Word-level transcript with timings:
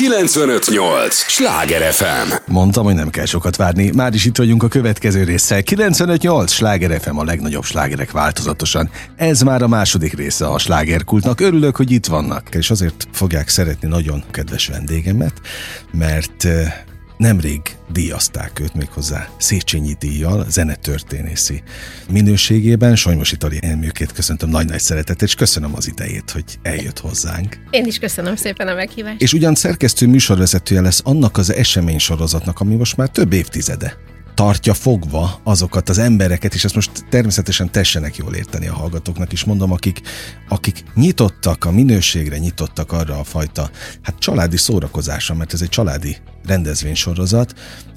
958! 0.00 1.14
Sláger 1.14 1.92
FM! 1.92 2.32
Mondtam, 2.46 2.84
hogy 2.84 2.94
nem 2.94 3.10
kell 3.10 3.24
sokat 3.24 3.56
várni. 3.56 3.90
Már 3.94 4.14
is 4.14 4.24
itt 4.24 4.36
vagyunk 4.36 4.62
a 4.62 4.68
következő 4.68 5.24
résszel. 5.24 5.62
958! 5.62 6.52
Sláger 6.52 7.00
FM 7.00 7.16
a 7.16 7.24
legnagyobb 7.24 7.64
slágerek 7.64 8.10
változatosan. 8.10 8.90
Ez 9.16 9.40
már 9.40 9.62
a 9.62 9.68
második 9.68 10.12
része 10.12 10.46
a 10.46 10.58
slágerkultnak. 10.58 11.40
Örülök, 11.40 11.76
hogy 11.76 11.90
itt 11.90 12.06
vannak. 12.06 12.48
És 12.54 12.70
azért 12.70 13.08
fogják 13.12 13.48
szeretni 13.48 13.88
nagyon 13.88 14.24
kedves 14.30 14.66
vendégemet, 14.66 15.34
mert 15.92 16.44
eh, 16.44 16.72
Nemrég 17.20 17.60
díjazták 17.92 18.60
őt 18.60 18.74
méghozzá 18.74 19.28
Széchenyi 19.38 19.94
díjjal, 19.98 20.46
zenetörténészi 20.48 21.62
minőségében. 22.10 22.96
Solymos 22.96 23.32
Itali 23.32 23.58
elműkét 23.62 24.12
köszöntöm 24.12 24.48
nagy-nagy 24.48 24.80
szeretettel, 24.80 25.26
és 25.26 25.34
köszönöm 25.34 25.74
az 25.74 25.88
idejét, 25.88 26.30
hogy 26.30 26.44
eljött 26.62 26.98
hozzánk. 26.98 27.56
Én 27.70 27.86
is 27.86 27.98
köszönöm 27.98 28.36
szépen 28.36 28.68
a 28.68 28.74
meghívást. 28.74 29.20
És 29.20 29.32
ugyan 29.32 29.54
szerkesztő 29.54 30.06
műsorvezetője 30.06 30.80
lesz 30.80 31.00
annak 31.04 31.36
az 31.36 31.52
esemény 31.52 31.98
sorozatnak, 31.98 32.60
ami 32.60 32.74
most 32.74 32.96
már 32.96 33.08
több 33.08 33.32
évtizede 33.32 33.96
tartja 34.40 34.74
fogva 34.74 35.40
azokat 35.44 35.88
az 35.88 35.98
embereket, 35.98 36.54
és 36.54 36.64
ezt 36.64 36.74
most 36.74 36.90
természetesen 37.10 37.70
tessenek 37.70 38.16
jól 38.16 38.34
érteni 38.34 38.68
a 38.68 38.74
hallgatóknak 38.74 39.32
is, 39.32 39.44
mondom, 39.44 39.72
akik, 39.72 40.00
akik 40.48 40.84
nyitottak 40.94 41.64
a 41.64 41.70
minőségre, 41.70 42.38
nyitottak 42.38 42.92
arra 42.92 43.18
a 43.18 43.24
fajta 43.24 43.70
hát 44.02 44.18
családi 44.18 44.56
szórakozásra, 44.56 45.34
mert 45.34 45.52
ez 45.52 45.62
egy 45.62 45.68
családi 45.68 46.16
rendezvénysorozat, 46.46 47.54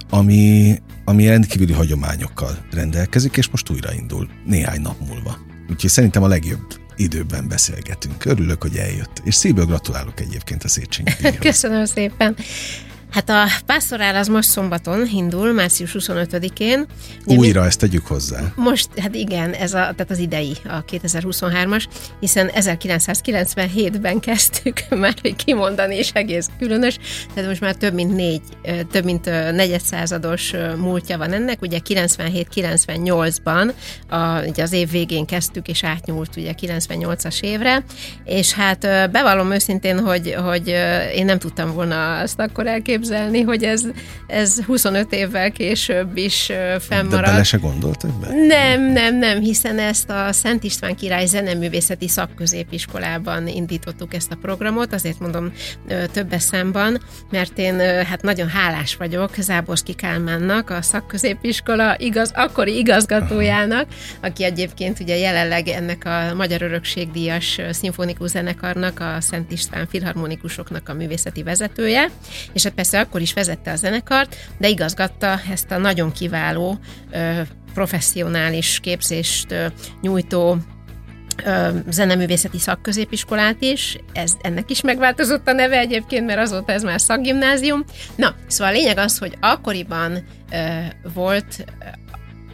ami, 0.09 0.75
ami 1.05 1.27
rendkívüli 1.27 1.73
hagyományokkal 1.73 2.57
rendelkezik, 2.71 3.38
és 3.38 3.49
most 3.49 3.69
újraindul 3.69 4.30
néhány 4.45 4.81
nap 4.81 5.07
múlva. 5.07 5.38
Úgyhogy 5.71 5.89
szerintem 5.89 6.23
a 6.23 6.27
legjobb 6.27 6.67
időben 6.95 7.47
beszélgetünk. 7.47 8.25
Örülök, 8.25 8.61
hogy 8.61 8.75
eljött, 8.75 9.21
és 9.23 9.35
szívből 9.35 9.66
gratulálok 9.66 10.19
egyébként 10.19 10.63
a 10.63 10.67
Széchenyi 10.67 11.38
Köszönöm 11.39 11.85
szépen. 11.85 12.35
Hát 13.13 13.30
a 13.30 13.45
pásztorál 13.66 14.16
az 14.16 14.27
most 14.27 14.49
szombaton 14.49 15.08
indul, 15.13 15.52
március 15.52 15.95
25-én. 16.00 16.86
Újra 17.25 17.61
mi... 17.61 17.67
ezt 17.67 17.80
tegyük 17.80 18.08
hozzá. 18.08 18.39
Most, 18.55 19.00
hát 19.00 19.16
igen, 19.16 19.52
ez 19.53 19.73
a, 19.73 19.78
tehát 19.78 20.11
az 20.11 20.17
idei, 20.17 20.58
a 20.66 20.86
2023-as, 20.86 21.86
hiszen 22.20 22.50
1997-ben 22.55 24.20
kezdtük 24.20 24.78
már, 25.00 25.14
hogy 25.22 25.36
kimondani, 25.36 25.95
és 25.95 26.09
egész 26.14 26.50
különös, 26.59 26.97
tehát 27.33 27.50
most 27.50 27.61
már 27.61 27.75
több 27.75 27.94
mint 27.94 28.16
négy, 28.16 28.42
több 28.92 29.03
mint 29.03 29.25
negyedszázados 29.52 30.53
múltja 30.77 31.17
van 31.17 31.31
ennek, 31.31 31.61
ugye 31.61 31.80
97-98-ban, 31.89 33.73
a, 34.09 34.48
ugye 34.48 34.64
az 34.64 34.72
év 34.72 34.89
végén 34.89 35.25
kezdtük, 35.25 35.67
és 35.67 35.83
átnyúlt 35.83 36.36
ugye 36.38 36.53
98-as 36.61 37.42
évre, 37.42 37.83
és 38.25 38.53
hát 38.53 38.80
bevallom 39.11 39.52
őszintén, 39.52 40.00
hogy, 40.00 40.33
hogy 40.33 40.67
én 41.16 41.25
nem 41.25 41.39
tudtam 41.39 41.73
volna 41.73 42.20
azt 42.20 42.39
akkor 42.39 42.67
elképzelni, 42.67 43.02
elképzelni, 43.09 43.41
hogy 43.41 43.63
ez, 43.63 43.83
ez 44.27 44.59
25 44.65 45.13
évvel 45.13 45.51
később 45.51 46.17
is 46.17 46.51
fennmarad. 46.79 47.25
De 47.25 47.31
bele 47.31 47.43
se 47.43 47.57
gondolt 47.57 48.03
ebbe? 48.03 48.45
Nem, 48.47 48.81
nem, 48.81 49.17
nem, 49.17 49.39
hiszen 49.39 49.79
ezt 49.79 50.09
a 50.09 50.31
Szent 50.31 50.63
István 50.63 50.95
Király 50.95 51.25
Zeneművészeti 51.25 52.07
Szakközépiskolában 52.07 53.47
indítottuk 53.47 54.13
ezt 54.13 54.31
a 54.31 54.35
programot, 54.41 54.93
azért 54.93 55.19
mondom 55.19 55.51
többes 56.11 56.43
számban, 56.43 57.01
mert 57.31 57.57
én 57.57 57.79
hát 57.79 58.21
nagyon 58.21 58.47
hálás 58.47 58.95
vagyok 58.95 59.29
Záborszki 59.37 59.93
Kálmánnak, 59.93 60.69
a 60.69 60.81
szakközépiskola 60.81 61.95
igaz, 61.97 62.31
akkori 62.35 62.77
igazgatójának, 62.77 63.87
aki 64.21 64.43
egyébként 64.43 64.99
ugye 64.99 65.17
jelenleg 65.17 65.67
ennek 65.67 66.05
a 66.05 66.33
Magyar 66.35 66.61
Örökségdíjas 66.61 67.59
szimfonikus 67.71 68.29
zenekarnak, 68.29 68.99
a 68.99 69.21
Szent 69.21 69.51
István 69.51 69.87
filharmonikusoknak 69.87 70.89
a 70.89 70.93
művészeti 70.93 71.43
vezetője, 71.43 72.09
és 72.53 72.65
persze 72.75 72.92
persze 72.94 73.08
akkor 73.08 73.22
is 73.22 73.33
vezette 73.33 73.72
a 73.72 73.75
zenekart, 73.75 74.36
de 74.58 74.67
igazgatta 74.67 75.39
ezt 75.52 75.72
a 75.72 75.77
nagyon 75.77 76.11
kiváló, 76.11 76.77
professzionális 77.73 78.80
képzést 78.81 79.55
nyújtó 80.02 80.58
zeneművészeti 81.89 82.59
szakközépiskolát 82.59 83.61
is, 83.61 83.98
ez, 84.14 84.33
ennek 84.42 84.70
is 84.70 84.81
megváltozott 84.81 85.48
a 85.48 85.52
neve 85.52 85.77
egyébként, 85.77 86.26
mert 86.26 86.39
azóta 86.39 86.71
ez 86.71 86.83
már 86.83 87.02
szakgimnázium. 87.02 87.83
Na, 88.15 88.36
szóval 88.48 88.73
a 88.73 88.77
lényeg 88.77 88.98
az, 88.98 89.17
hogy 89.17 89.37
akkoriban 89.39 90.25
volt 91.14 91.65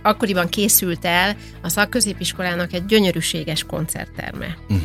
akkoriban 0.01 0.49
készült 0.49 1.05
el 1.05 1.35
a 1.61 1.69
szakközépiskolának 1.69 2.73
egy 2.73 2.85
gyönyörűséges 2.85 3.63
koncertterme. 3.63 4.57
Uh-huh 4.69 4.81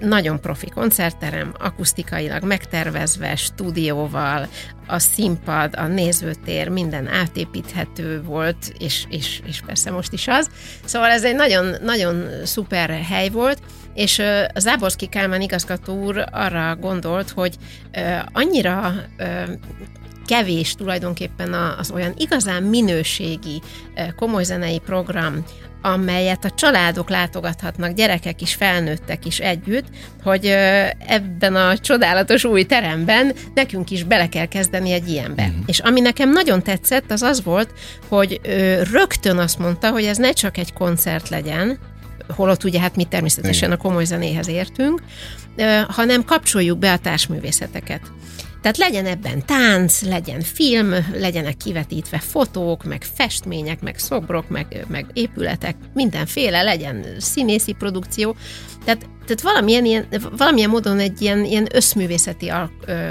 nagyon 0.00 0.40
profi 0.40 0.68
koncertterem, 0.68 1.54
akusztikailag 1.58 2.44
megtervezve, 2.44 3.36
stúdióval, 3.36 4.48
a 4.86 4.98
színpad, 4.98 5.74
a 5.76 5.86
nézőtér, 5.86 6.68
minden 6.68 7.06
átépíthető 7.06 8.22
volt, 8.22 8.72
és, 8.78 9.04
és, 9.08 9.40
és 9.46 9.60
persze 9.66 9.90
most 9.90 10.12
is 10.12 10.28
az. 10.28 10.50
Szóval 10.84 11.10
ez 11.10 11.24
egy 11.24 11.34
nagyon, 11.34 11.74
nagyon 11.82 12.24
szuper 12.44 12.90
hely 12.90 13.28
volt, 13.28 13.58
és 13.94 14.22
Záborszki 14.54 15.06
Kálmán 15.06 15.40
igazgató 15.40 16.04
úr 16.04 16.24
arra 16.32 16.76
gondolt, 16.76 17.30
hogy 17.30 17.56
annyira 18.32 18.94
kevés 20.28 20.74
tulajdonképpen 20.74 21.52
az 21.52 21.90
olyan 21.90 22.14
igazán 22.16 22.62
minőségi, 22.62 23.62
komoly 24.16 24.44
zenei 24.44 24.78
program, 24.78 25.44
amelyet 25.82 26.44
a 26.44 26.50
családok 26.50 27.10
látogathatnak, 27.10 27.92
gyerekek 27.92 28.42
is, 28.42 28.54
felnőttek 28.54 29.26
is 29.26 29.38
együtt, 29.38 29.84
hogy 30.22 30.46
ebben 31.06 31.56
a 31.56 31.78
csodálatos 31.78 32.44
új 32.44 32.64
teremben 32.64 33.32
nekünk 33.54 33.90
is 33.90 34.02
bele 34.02 34.28
kell 34.28 34.46
kezdeni 34.46 34.92
egy 34.92 35.08
ilyenbe. 35.08 35.42
Uh-huh. 35.42 35.64
És 35.66 35.78
ami 35.78 36.00
nekem 36.00 36.30
nagyon 36.30 36.62
tetszett, 36.62 37.10
az 37.10 37.22
az 37.22 37.42
volt, 37.42 37.72
hogy 38.08 38.40
rögtön 38.92 39.38
azt 39.38 39.58
mondta, 39.58 39.90
hogy 39.90 40.04
ez 40.04 40.16
ne 40.16 40.32
csak 40.32 40.56
egy 40.56 40.72
koncert 40.72 41.28
legyen, 41.28 41.78
holott 42.28 42.64
ugye 42.64 42.80
hát 42.80 42.96
mi 42.96 43.04
természetesen 43.04 43.68
Igen. 43.68 43.78
a 43.78 43.82
komoly 43.82 44.04
zenéhez 44.04 44.48
értünk, 44.48 45.02
hanem 45.88 46.24
kapcsoljuk 46.24 46.78
be 46.78 46.92
a 46.92 46.98
társművészeteket. 46.98 48.00
Tehát 48.68 48.90
legyen 48.92 49.06
ebben 49.06 49.46
tánc, 49.46 50.02
legyen 50.02 50.40
film, 50.40 50.94
legyenek 51.12 51.56
kivetítve 51.56 52.18
fotók, 52.18 52.84
meg 52.84 53.02
festmények, 53.14 53.80
meg 53.80 53.98
szobrok, 53.98 54.48
meg, 54.48 54.84
meg 54.88 55.06
épületek, 55.12 55.76
mindenféle, 55.94 56.62
legyen 56.62 57.04
színészi 57.18 57.72
produkció. 57.72 58.36
Tehát, 58.84 59.06
tehát 59.24 59.40
valamilyen, 59.42 59.84
ilyen, 59.84 60.06
valamilyen 60.36 60.70
módon 60.70 60.98
egy 60.98 61.22
ilyen, 61.22 61.44
ilyen 61.44 61.66
összművészeti 61.72 62.52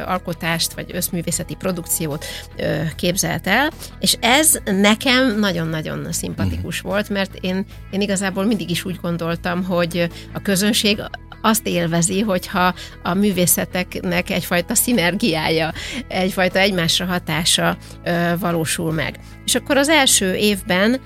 alkotást, 0.06 0.73
vagy 0.73 0.91
összművészeti 0.94 1.56
produkciót 1.56 2.25
ö, 2.57 2.81
képzelt 2.95 3.47
el, 3.47 3.72
és 4.00 4.18
ez 4.19 4.59
nekem 4.66 5.39
nagyon-nagyon 5.39 6.12
szimpatikus 6.12 6.84
mm. 6.84 6.89
volt, 6.89 7.09
mert 7.09 7.35
én, 7.41 7.66
én 7.91 8.01
igazából 8.01 8.45
mindig 8.45 8.69
is 8.69 8.85
úgy 8.85 9.00
gondoltam, 9.01 9.63
hogy 9.63 10.07
a 10.34 10.41
közönség 10.41 11.01
azt 11.41 11.67
élvezi, 11.67 12.21
hogyha 12.21 12.73
a 13.03 13.13
művészeteknek 13.13 14.29
egyfajta 14.29 14.75
szinergiája, 14.75 15.73
egyfajta 16.07 16.59
egymásra 16.59 17.05
hatása 17.05 17.77
valósul 18.39 18.91
meg. 18.91 19.19
És 19.45 19.55
akkor 19.55 19.77
az 19.77 19.89
első 19.89 20.35
évben 20.35 20.99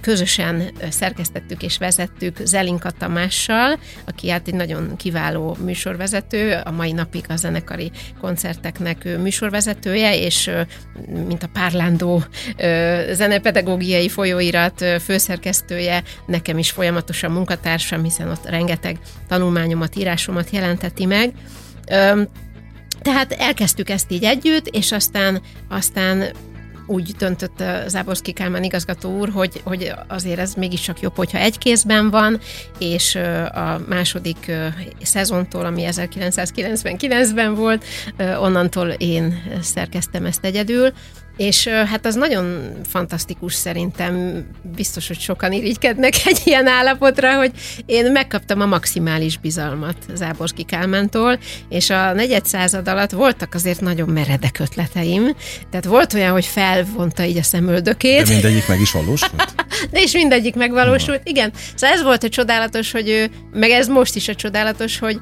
közösen 0.00 0.70
szerkesztettük 0.90 1.62
és 1.62 1.78
vezettük 1.78 2.36
Zelinka 2.44 2.90
Tamással, 2.90 3.78
aki 4.04 4.30
hát 4.30 4.48
egy 4.48 4.54
nagyon 4.54 4.96
kiváló 4.96 5.56
műsorvezető, 5.64 6.60
a 6.64 6.70
mai 6.70 6.92
napig 6.92 7.24
a 7.28 7.36
zenekari 7.36 7.90
koncerteknek 8.20 9.18
műsorvezetője, 9.18 10.16
és 10.16 10.50
mint 11.26 11.42
a 11.42 11.48
Párlándó 11.52 12.24
zenepedagógiai 13.12 14.08
folyóirat 14.08 14.84
főszerkesztője, 15.04 16.02
nekem 16.26 16.58
is 16.58 16.70
folyamatosan 16.70 17.30
munkatársam, 17.30 18.02
hiszen 18.02 18.28
ott 18.28 18.48
rengeteg 18.48 18.98
tanulmányomat, 19.28 19.96
írásomat 19.96 20.50
jelenteti 20.50 21.06
meg. 21.06 21.32
Tehát 23.02 23.32
elkezdtük 23.32 23.90
ezt 23.90 24.10
így 24.10 24.24
együtt, 24.24 24.66
és 24.66 24.92
aztán, 24.92 25.42
aztán 25.68 26.24
úgy 26.86 27.14
döntött 27.18 27.62
Záborszki 27.86 28.32
Kálmán 28.32 28.64
igazgató 28.64 29.18
úr, 29.18 29.28
hogy, 29.28 29.60
hogy 29.64 29.92
azért 30.08 30.38
ez 30.38 30.54
mégiscsak 30.54 31.00
jobb, 31.00 31.16
hogyha 31.16 31.38
egy 31.38 31.58
kézben 31.58 32.10
van, 32.10 32.40
és 32.78 33.14
a 33.54 33.80
második 33.88 34.52
szezontól, 35.02 35.64
ami 35.64 35.84
1999-ben 35.86 37.54
volt, 37.54 37.84
onnantól 38.40 38.88
én 38.88 39.42
szerkeztem 39.60 40.24
ezt 40.24 40.44
egyedül, 40.44 40.92
és 41.36 41.66
hát 41.66 42.06
az 42.06 42.14
nagyon 42.14 42.72
fantasztikus 42.88 43.54
szerintem, 43.54 44.44
biztos, 44.76 45.06
hogy 45.06 45.18
sokan 45.18 45.52
irigykednek 45.52 46.14
egy 46.26 46.40
ilyen 46.44 46.66
állapotra, 46.66 47.36
hogy 47.36 47.50
én 47.86 48.12
megkaptam 48.12 48.60
a 48.60 48.66
maximális 48.66 49.38
bizalmat 49.38 49.96
Záborski 50.14 50.62
Kálmántól, 50.62 51.38
és 51.68 51.90
a 51.90 52.12
negyed 52.12 52.46
század 52.46 52.88
alatt 52.88 53.10
voltak 53.10 53.54
azért 53.54 53.80
nagyon 53.80 54.08
meredek 54.08 54.58
ötleteim, 54.58 55.36
tehát 55.70 55.84
volt 55.84 56.14
olyan, 56.14 56.32
hogy 56.32 56.46
felvonta 56.46 57.24
így 57.24 57.38
a 57.38 57.42
szemöldökét. 57.42 58.26
De 58.26 58.32
mindegyik 58.32 58.68
meg 58.68 58.80
is 58.80 58.90
valósult? 58.90 59.54
De 59.90 60.00
és 60.04 60.12
mindegyik 60.12 60.54
megvalósult, 60.54 61.20
igen. 61.24 61.52
Szóval 61.74 61.96
ez 61.96 62.02
volt 62.02 62.24
a 62.24 62.28
csodálatos, 62.28 62.90
hogy 62.90 63.08
ő, 63.08 63.30
meg 63.52 63.70
ez 63.70 63.88
most 63.88 64.16
is 64.16 64.28
a 64.28 64.34
csodálatos, 64.34 64.98
hogy 64.98 65.20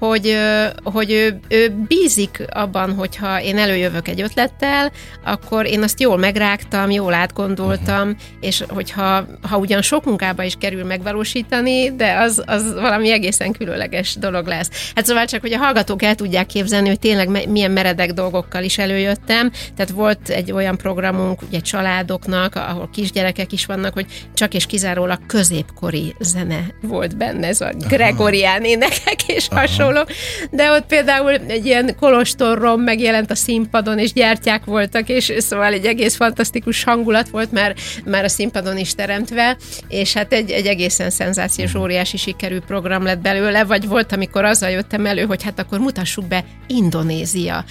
hogy, 0.00 0.36
hogy 0.82 1.10
ő, 1.10 1.40
ő 1.48 1.84
bízik 1.88 2.42
abban, 2.50 2.94
hogyha 2.94 3.42
én 3.42 3.58
előjövök 3.58 4.08
egy 4.08 4.20
ötlettel, 4.20 4.92
akkor 5.24 5.66
én 5.66 5.82
azt 5.82 6.00
jól 6.00 6.16
megrágtam, 6.16 6.90
jól 6.90 7.14
átgondoltam, 7.14 8.08
uh-huh. 8.08 8.20
és 8.40 8.64
hogyha 8.68 9.26
ha 9.48 9.56
ugyan 9.56 9.82
sok 9.82 10.04
munkába 10.04 10.42
is 10.42 10.54
kerül 10.58 10.84
megvalósítani, 10.84 11.96
de 11.96 12.18
az, 12.18 12.42
az 12.46 12.74
valami 12.74 13.10
egészen 13.10 13.52
különleges 13.52 14.14
dolog 14.14 14.46
lesz. 14.46 14.92
Hát 14.94 15.06
szóval 15.06 15.24
csak, 15.24 15.40
hogy 15.40 15.52
a 15.52 15.58
hallgatók 15.58 16.02
el 16.02 16.14
tudják 16.14 16.46
képzelni, 16.46 16.88
hogy 16.88 16.98
tényleg 16.98 17.48
milyen 17.48 17.70
meredek 17.70 18.12
dolgokkal 18.12 18.62
is 18.62 18.78
előjöttem. 18.78 19.50
Tehát 19.50 19.92
volt 19.92 20.28
egy 20.28 20.52
olyan 20.52 20.76
programunk, 20.76 21.42
ugye 21.42 21.60
családoknak, 21.60 22.54
ahol 22.54 22.88
kisgyerekek 22.92 23.52
is 23.52 23.66
vannak, 23.66 23.92
hogy 23.92 24.06
csak 24.34 24.54
és 24.54 24.66
kizárólag 24.66 25.18
középkori 25.26 26.14
zene 26.20 26.66
volt 26.82 27.16
benne, 27.16 27.46
ez 27.46 27.60
a 27.60 27.72
gregorián 27.88 28.64
énekek 28.64 29.28
és 29.28 29.48
Aha. 29.50 29.60
Hasonló, 29.90 30.14
de 30.50 30.70
ott 30.70 30.86
például 30.86 31.30
egy 31.30 31.66
ilyen 31.66 31.96
kolostorrom 32.00 32.80
megjelent 32.80 33.30
a 33.30 33.34
színpadon, 33.34 33.98
és 33.98 34.12
gyertyák 34.12 34.64
voltak, 34.64 35.08
és 35.08 35.32
szóval 35.38 35.72
egy 35.72 35.86
egész 35.86 36.16
fantasztikus 36.16 36.84
hangulat 36.84 37.28
volt 37.28 37.52
már, 37.52 37.74
már 38.04 38.24
a 38.24 38.28
színpadon 38.28 38.78
is 38.78 38.94
teremtve, 38.94 39.56
és 39.88 40.12
hát 40.12 40.32
egy, 40.32 40.50
egy 40.50 40.66
egészen 40.66 41.10
szenzációs, 41.10 41.72
mhm. 41.72 41.82
óriási 41.82 42.16
sikerű 42.16 42.58
program 42.58 43.04
lett 43.04 43.20
belőle, 43.20 43.64
vagy 43.64 43.88
volt, 43.88 44.12
amikor 44.12 44.44
azzal 44.44 44.70
jöttem 44.70 45.06
elő, 45.06 45.24
hogy 45.24 45.42
hát 45.42 45.58
akkor 45.58 45.78
mutassuk 45.78 46.24
be 46.24 46.44
Indonézia 46.66 47.64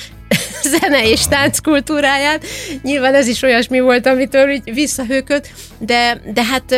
zene 0.80 1.10
és 1.10 1.28
tánc 1.28 1.60
kultúráját. 1.60 2.46
Nyilván 2.82 3.14
ez 3.14 3.28
is 3.28 3.42
olyasmi 3.42 3.80
volt, 3.80 4.06
amitől 4.06 4.50
úgy 4.50 4.74
visszahőkött, 4.74 5.50
de, 5.78 6.22
de 6.34 6.44
hát 6.44 6.76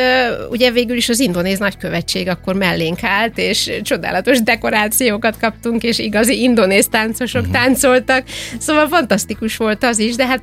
ugye 0.50 0.72
végül 0.72 0.96
is 0.96 1.10
az 1.10 1.20
indonéz 1.20 1.60
nagykövetség 1.60 2.28
akkor 2.28 2.56
mellénk 2.56 3.04
állt, 3.04 3.38
és 3.38 3.72
csodálatos 3.82 4.42
dekorációkat 4.42 5.38
kaptunk, 5.40 5.84
és 5.84 6.00
igazi 6.00 6.42
indonéz 6.42 6.88
táncosok 6.88 7.42
uh-huh. 7.42 7.56
táncoltak, 7.56 8.24
szóval 8.60 8.88
fantasztikus 8.88 9.58
volt 9.58 9.84
az 9.84 10.00
is, 10.00 10.16
de 10.16 10.26
hát 10.26 10.42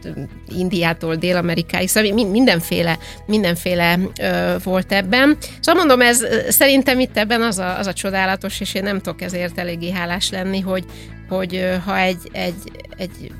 Indiától 0.56 1.14
Dél-Amerikáig, 1.14 1.88
szóval 1.88 2.12
mindenféle, 2.12 2.98
mindenféle 3.26 3.98
ö, 4.20 4.54
volt 4.62 4.92
ebben. 4.92 5.36
Szóval 5.60 5.84
mondom, 5.84 6.06
ez 6.06 6.26
szerintem 6.48 7.00
itt 7.00 7.16
ebben 7.16 7.42
az 7.42 7.58
a, 7.58 7.78
az 7.78 7.86
a 7.86 7.92
csodálatos, 7.92 8.60
és 8.60 8.74
én 8.74 8.82
nem 8.82 9.00
tudok 9.00 9.22
ezért 9.22 9.58
eléggé 9.58 9.90
hálás 9.90 10.30
lenni, 10.30 10.60
hogy, 10.60 10.84
hogy 11.28 11.68
ha 11.84 11.98
egy, 11.98 12.28
egy, 12.32 12.72
egy 12.96 13.32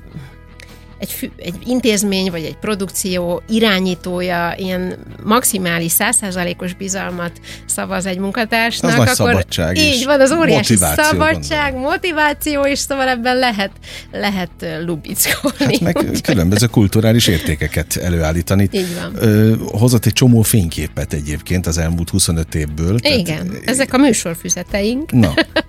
egy, 0.99 1.13
fü, 1.13 1.27
egy 1.37 1.55
intézmény 1.67 2.31
vagy 2.31 2.45
egy 2.45 2.57
produkció 2.57 3.43
irányítója 3.49 4.55
ilyen 4.57 4.95
maximális 5.25 5.93
százszázalékos 5.93 6.75
bizalmat 6.75 7.33
szavaz 7.67 8.07
egy 8.07 8.19
munkatársnak, 8.19 8.91
az 8.91 8.99
akkor 8.99 9.15
szabadság 9.15 9.77
így 9.77 10.05
van, 10.05 10.21
az 10.21 10.33
óriási 10.33 10.73
motiváció, 10.73 11.05
szabadság, 11.05 11.73
gondolom. 11.73 11.91
motiváció, 11.91 12.63
és 12.63 12.79
szóval 12.79 13.09
ebben 13.09 13.37
lehet, 13.37 13.71
lehet 14.13 14.51
lubickolni. 14.85 15.57
Hát 15.59 15.81
meg 15.81 16.21
különböző 16.23 16.67
kulturális 16.67 17.27
értékeket 17.27 17.97
előállítani. 17.97 18.69
Így 18.73 18.95
van. 19.01 19.29
Ö, 19.29 19.55
hozott 19.71 20.07
egy 20.07 20.13
csomó 20.13 20.43
fényképet 20.43 21.13
egyébként 21.13 21.67
az 21.67 21.79
elmúlt 21.79 22.11
25 22.11 22.55
évből. 22.55 22.97
Igen, 23.03 23.49
tehát, 23.49 23.63
ezek 23.65 23.95
a 23.95 23.99
műsorfüzeteink. 23.99 25.13
Na. 25.13 25.35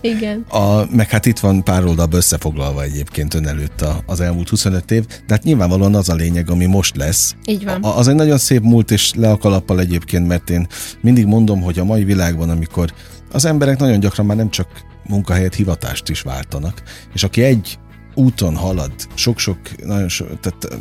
Igen. 0.00 0.44
A, 0.48 0.94
meg 0.94 1.08
hát 1.08 1.26
itt 1.26 1.38
van 1.38 1.64
pár 1.64 1.84
oldalba 1.84 2.16
összefoglalva 2.16 2.82
egyébként 2.82 3.34
ön 3.34 3.46
előtt 3.46 3.84
az 4.06 4.20
elmúlt 4.20 4.48
25 4.48 4.90
év, 4.90 5.06
de 5.06 5.34
hát 5.34 5.42
nyilvánvalóan 5.42 5.94
az 5.94 6.08
a 6.08 6.14
lényeg, 6.14 6.50
ami 6.50 6.66
most 6.66 6.96
lesz. 6.96 7.34
Így 7.44 7.64
van. 7.64 7.82
A, 7.82 7.96
az 7.98 8.08
egy 8.08 8.14
nagyon 8.14 8.38
szép 8.38 8.62
múlt, 8.62 8.90
és 8.90 9.14
le 9.14 9.30
a 9.30 9.36
kalappal 9.36 9.80
egyébként, 9.80 10.26
mert 10.26 10.50
én 10.50 10.66
mindig 11.00 11.26
mondom, 11.26 11.60
hogy 11.60 11.78
a 11.78 11.84
mai 11.84 12.04
világban, 12.04 12.50
amikor 12.50 12.92
az 13.32 13.44
emberek 13.44 13.78
nagyon 13.78 14.00
gyakran 14.00 14.26
már 14.26 14.36
nem 14.36 14.50
csak 14.50 14.68
munkahelyet, 15.04 15.54
hivatást 15.54 16.08
is 16.08 16.20
váltanak, 16.20 16.82
és 17.14 17.22
aki 17.22 17.42
egy 17.42 17.78
úton 18.14 18.56
halad, 18.56 18.92
sok-sok, 19.14 19.58
nagyon 19.84 20.08
sok, 20.08 20.40
tehát 20.40 20.80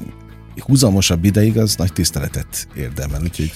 húzamosabb 0.59 1.23
ideig, 1.25 1.57
az 1.57 1.75
nagy 1.75 1.93
tiszteletet 1.93 2.67
érdemel, 2.75 3.21
úgyhogy 3.21 3.51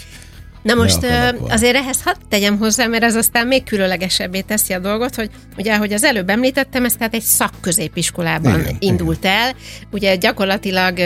Na 0.63 0.73
most 0.73 1.05
azért 1.49 1.75
ehhez 1.75 2.01
hadd 2.03 2.15
tegyem 2.29 2.57
hozzá, 2.57 2.85
mert 2.85 3.03
ez 3.03 3.15
aztán 3.15 3.47
még 3.47 3.63
különlegesebbé 3.63 4.41
teszi 4.41 4.73
a 4.73 4.79
dolgot, 4.79 5.15
hogy 5.15 5.29
ugye, 5.57 5.73
ahogy 5.73 5.93
az 5.93 6.03
előbb 6.03 6.29
említettem, 6.29 6.85
ez 6.85 6.93
tehát 6.93 7.13
egy 7.13 7.21
szakközépiskolában 7.21 8.59
igen, 8.59 8.75
indult 8.79 9.23
igen. 9.23 9.33
el. 9.33 9.53
Ugye 9.91 10.15
gyakorlatilag 10.15 10.97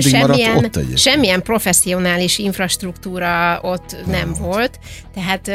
semmilyen, 0.00 0.70
semmilyen 0.94 1.42
professzionális 1.42 2.38
infrastruktúra 2.38 3.58
ott 3.62 3.96
nem, 4.06 4.18
nem 4.18 4.34
volt. 4.40 4.78
Tehát 5.14 5.50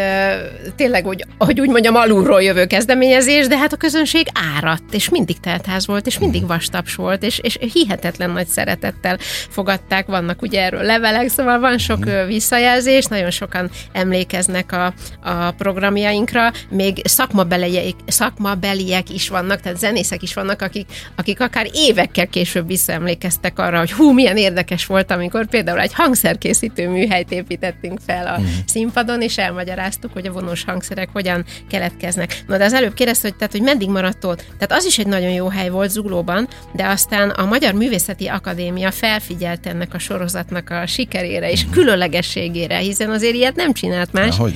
tényleg, 0.76 1.06
hogy, 1.06 1.26
hogy 1.38 1.60
úgy 1.60 1.70
mondjam, 1.70 1.96
alulról 1.96 2.42
jövő 2.42 2.66
kezdeményezés, 2.66 3.48
de 3.48 3.58
hát 3.58 3.74
a 3.74 3.78
közönség 3.78 4.28
áradt, 4.56 4.94
és 4.94 5.10
mindig 5.10 5.40
teltház 5.40 5.88
volt, 5.88 6.08
és 6.08 6.20
mindig 6.20 6.48
vastaps 6.48 6.96
volt, 6.96 7.24
és, 7.24 7.40
és 7.40 7.58
hihetetlen 7.74 8.30
nagy 8.30 8.48
szeretettel 8.48 9.18
fogadták. 9.50 10.06
Vannak 10.06 10.42
ugye 10.42 10.62
erről 10.62 10.82
levelek, 10.82 11.30
szóval 11.30 11.60
van 11.60 11.78
sok 11.78 12.06
visszajelzés, 12.28 13.06
nagyon 13.06 13.32
sok 13.32 13.49
sokan 13.50 13.70
emlékeznek 13.92 14.72
a, 14.72 14.94
a 15.22 15.52
programjainkra, 15.52 16.52
még 16.70 17.02
szakmabeliek, 17.08 17.94
szakmabeliek 18.08 19.10
is 19.10 19.30
vannak, 19.30 19.60
tehát 19.60 19.78
zenészek 19.78 20.22
is 20.22 20.34
vannak, 20.34 20.62
akik, 20.62 20.88
akik 21.16 21.42
akár 21.42 21.68
évekkel 21.74 22.28
később 22.28 22.68
visszaemlékeztek 22.68 23.60
arra, 23.60 23.80
hogy 23.80 23.92
hú, 23.92 24.12
milyen 24.12 24.38
érdekes 24.38 24.86
volt, 24.86 25.12
amikor 25.12 25.48
például 25.48 25.80
egy 25.80 25.94
hangszerkészítő 25.94 26.90
műhelyt 26.90 27.32
építettünk 27.32 28.00
fel 28.06 28.28
a 28.28 28.40
mm. 28.40 28.46
színpadon, 28.66 29.22
és 29.22 29.38
elmagyaráztuk, 29.38 30.14
hogy 30.14 30.26
a 30.26 30.32
vonós 30.32 30.64
hangszerek 30.64 31.10
hogyan 31.14 31.46
keletkeznek. 31.70 32.44
Na 32.48 32.58
de 32.58 32.64
az 32.64 32.74
előbb 32.74 32.94
kérdezte, 32.94 33.28
hogy, 33.28 33.38
tehát, 33.38 33.52
hogy 33.52 33.62
meddig 33.62 33.90
maradt 33.90 34.26
ott. 34.26 34.38
Tehát 34.38 34.72
az 34.72 34.86
is 34.86 34.98
egy 34.98 35.08
nagyon 35.08 35.32
jó 35.32 35.48
hely 35.48 35.70
volt 35.70 35.90
Zuglóban, 35.90 36.48
de 36.74 36.86
aztán 36.86 37.30
a 37.30 37.46
Magyar 37.46 37.74
Művészeti 37.74 38.28
Akadémia 38.28 38.92
felfigyelt 38.92 39.68
ennek 39.68 39.94
a 39.94 40.00
sorozatnak 40.00 40.70
a 40.70 40.88
sikerére 40.88 41.52
és 41.52 41.64
mhm. 41.64 41.74
különlegességére, 41.74 42.78
hiszen 42.78 43.10
azért 43.10 43.36
ilyet 43.40 43.56
nem 43.56 43.74
csinált 43.74 44.12
más. 44.12 44.38
Na, 44.38 44.48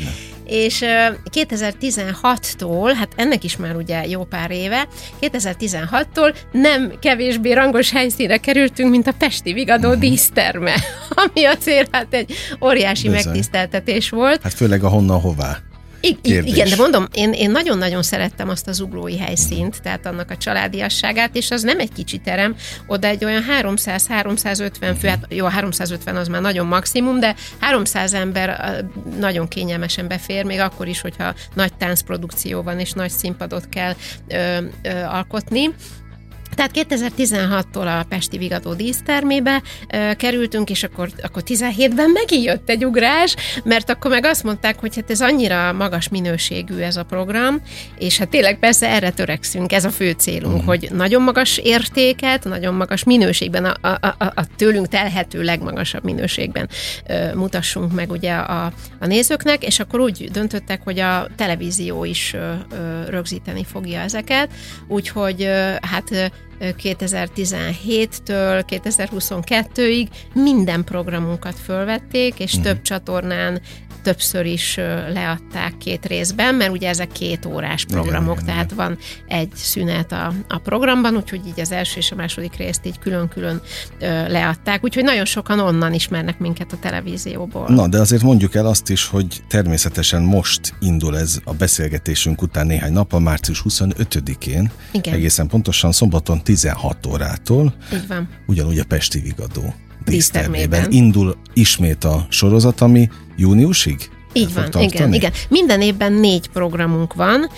és 0.46 0.84
2016-tól, 1.34 2.94
hát 2.98 3.14
ennek 3.16 3.44
is 3.44 3.58
már 3.58 3.76
ugye 3.76 4.08
jó 4.08 4.24
pár 4.24 4.52
éve, 4.52 4.88
2016-tól 5.22 6.36
nem 6.52 6.94
kevésbé 7.00 7.52
rangos 7.52 7.92
helyszínre 7.92 8.38
kerültünk, 8.38 8.90
mint 8.90 9.08
a 9.08 9.14
Pesti 9.18 9.54
Vigadó 9.54 9.88
uh-huh. 9.88 10.02
díszterme, 10.02 10.74
ami 11.24 11.46
azért 11.46 11.96
hát 11.96 12.14
egy 12.14 12.34
óriási 12.62 13.10
Bizony. 13.10 13.24
megtiszteltetés 13.26 14.10
volt. 14.10 14.42
Hát 14.42 14.54
főleg 14.54 14.84
a 14.84 14.88
honnan 14.88 15.20
hová. 15.20 15.58
Kérdés. 16.22 16.54
Igen, 16.54 16.70
de 16.70 16.76
mondom, 16.76 17.08
én, 17.14 17.32
én 17.32 17.52
nagyon-nagyon 17.52 18.04
szerettem 18.04 18.50
azt 18.50 18.68
az 18.68 18.80
uglói 18.80 19.18
helyszínt, 19.18 19.82
tehát 19.82 20.06
annak 20.06 20.32
a 20.32 20.38
családiasságát, 20.38 21.36
és 21.36 21.52
az 21.52 21.62
nem 21.62 21.80
egy 21.80 21.92
kicsi 21.94 22.18
terem, 22.18 22.56
oda 22.88 23.08
egy 23.08 23.26
olyan 23.26 23.44
300-350 23.62 24.96
fő, 25.00 25.08
hát 25.08 25.26
jó, 25.30 25.46
350 25.46 26.16
az 26.16 26.28
már 26.28 26.42
nagyon 26.42 26.66
maximum, 26.66 27.20
de 27.20 27.36
300 27.60 28.14
ember 28.14 28.80
nagyon 29.20 29.48
kényelmesen 29.48 30.08
befér, 30.08 30.46
még 30.46 30.60
akkor 30.60 30.88
is, 30.88 31.02
hogyha 31.02 31.34
nagy 31.54 31.74
táncprodukció 31.74 32.62
van, 32.62 32.80
és 32.80 32.92
nagy 32.92 33.12
színpadot 33.12 33.70
kell 33.70 33.96
ö, 34.28 34.58
ö, 34.82 34.90
alkotni. 34.90 35.70
Tehát 36.56 36.72
2016-tól 36.90 38.00
a 38.00 38.04
Pesti 38.04 38.38
Vigadó 38.38 38.74
dísztermébe 38.74 39.62
ö, 39.94 40.12
kerültünk, 40.18 40.70
és 40.70 40.84
akkor, 40.84 41.10
akkor 41.22 41.44
17-ben 41.46 42.10
megint 42.10 42.46
jött 42.46 42.70
egy 42.70 42.86
ugrás, 42.86 43.36
mert 43.64 43.90
akkor 43.90 44.12
meg 44.12 44.26
azt 44.26 44.44
mondták, 44.44 44.80
hogy 44.80 44.96
hát 44.96 45.12
ez 45.12 45.22
annyira 45.22 45.74
magas 45.74 46.10
minőségű 46.10 46.78
ez 46.78 46.98
a 46.98 47.04
program, 47.04 47.62
és 47.98 48.18
hát 48.18 48.30
tényleg 48.30 48.60
persze 48.60 48.90
erre 48.90 49.10
törekszünk, 49.10 49.72
ez 49.72 49.86
a 49.86 49.90
fő 49.90 50.12
célunk, 50.12 50.54
uh-huh. 50.54 50.68
hogy 50.68 50.90
nagyon 50.92 51.22
magas 51.22 51.58
értéket, 51.58 52.44
nagyon 52.44 52.74
magas 52.74 53.04
minőségben, 53.04 53.66
a, 53.66 53.78
a, 53.82 54.16
a, 54.18 54.32
a 54.36 54.46
tőlünk 54.56 54.88
telhető 54.88 55.42
legmagasabb 55.42 56.04
minőségben 56.04 56.70
ö, 57.08 57.36
mutassunk 57.36 57.94
meg 57.94 58.12
ugye 58.12 58.34
a, 58.34 58.74
a 59.00 59.06
nézőknek, 59.06 59.64
és 59.64 59.80
akkor 59.80 60.00
úgy 60.00 60.30
döntöttek, 60.32 60.82
hogy 60.84 61.00
a 61.00 61.28
televízió 61.36 62.04
is 62.04 62.34
ö, 62.34 62.54
ö, 62.72 63.10
rögzíteni 63.10 63.64
fogja 63.64 64.00
ezeket, 64.00 64.50
úgyhogy 64.88 65.44
ö, 65.44 65.72
hát 65.82 66.32
2017-től 66.60 68.64
2022-ig 68.68 70.08
minden 70.34 70.84
programunkat 70.84 71.60
fölvették, 71.60 72.40
és 72.40 72.54
uh-huh. 72.54 72.68
több 72.68 72.82
csatornán 72.82 73.62
többször 74.04 74.46
is 74.46 74.76
leadták 75.14 75.78
két 75.78 76.06
részben, 76.06 76.56
mert 76.56 76.72
ugye 76.72 76.90
ezek 76.90 77.12
két 77.12 77.46
órás 77.46 77.86
programok, 77.86 78.34
igen, 78.42 78.46
tehát 78.46 78.72
igen. 78.72 78.78
van 78.78 78.98
egy 79.28 79.52
szünet 79.56 80.12
a, 80.12 80.34
a 80.48 80.58
programban, 80.58 81.16
úgyhogy 81.16 81.42
így 81.48 81.60
az 81.60 81.72
első 81.72 81.98
és 81.98 82.12
a 82.12 82.16
második 82.16 82.56
részt 82.56 82.86
így 82.86 83.00
külön-külön 83.00 83.62
leadták, 84.28 84.84
úgyhogy 84.84 85.04
nagyon 85.04 85.26
sokan 85.26 85.60
onnan 85.60 85.94
ismernek 85.94 86.40
minket 86.40 86.74
a 86.74 86.78
televízióból. 86.80 87.66
Na, 87.70 87.88
de 87.88 88.00
azért 88.00 88.24
mondjuk 88.24 88.56
el 88.56 88.66
azt 88.66 88.90
is, 88.90 89.08
hogy 89.08 89.44
természetesen 89.48 90.22
most 90.22 90.74
indul 90.80 91.18
ez 91.18 91.40
a 91.44 91.54
beszélgetésünk 91.54 92.42
után 92.42 92.68
néhány 92.68 92.94
nap, 92.94 93.14
a 93.14 93.20
március 93.20 93.64
25-én, 93.70 94.72
igen. 94.92 95.14
egészen 95.14 95.48
pontosan 95.48 95.92
szombaton 95.92 96.44
16 96.44 97.06
órától. 97.06 97.74
Így 97.94 98.08
van. 98.08 98.30
Ugyanúgy 98.48 98.80
a 98.80 98.84
Pesti 98.88 99.20
Vigadó 99.20 99.74
dísztermében 100.06 100.92
indul 100.92 101.36
ismét 101.54 102.04
a 102.04 102.26
sorozat, 102.30 102.82
ami 102.82 103.10
júniusig 103.36 104.10
Így 104.34 104.54
van, 104.54 104.82
igen, 104.82 105.14
igen. 105.14 105.32
Minden 105.50 105.82
évben 105.82 106.14
négy 106.14 106.48
programunk 106.48 107.14
van, 107.14 107.50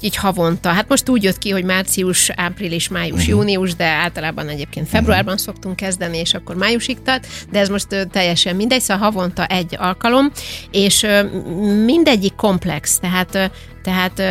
így 0.00 0.16
havonta. 0.16 0.68
Hát 0.68 0.88
most 0.88 1.08
úgy 1.08 1.22
jött 1.22 1.38
ki, 1.38 1.50
hogy 1.50 1.64
március, 1.64 2.30
április, 2.30 2.88
május, 2.88 3.20
uh-huh. 3.20 3.28
június, 3.28 3.74
de 3.74 3.84
általában 3.84 4.48
egyébként 4.48 4.88
februárban 4.88 5.34
uh-huh. 5.34 5.46
szoktunk 5.46 5.76
kezdeni, 5.76 6.18
és 6.18 6.34
akkor 6.34 6.56
májusig 6.56 7.02
tart, 7.02 7.26
de 7.50 7.58
ez 7.58 7.68
most 7.68 8.08
teljesen 8.10 8.56
mindegy, 8.56 8.80
szóval 8.80 9.02
havonta 9.02 9.46
egy 9.46 9.76
alkalom, 9.78 10.30
és 10.70 11.06
mindegyik 11.84 12.34
komplex, 12.34 12.98
tehát 12.98 13.50
tehát 13.82 14.18
ö, 14.18 14.24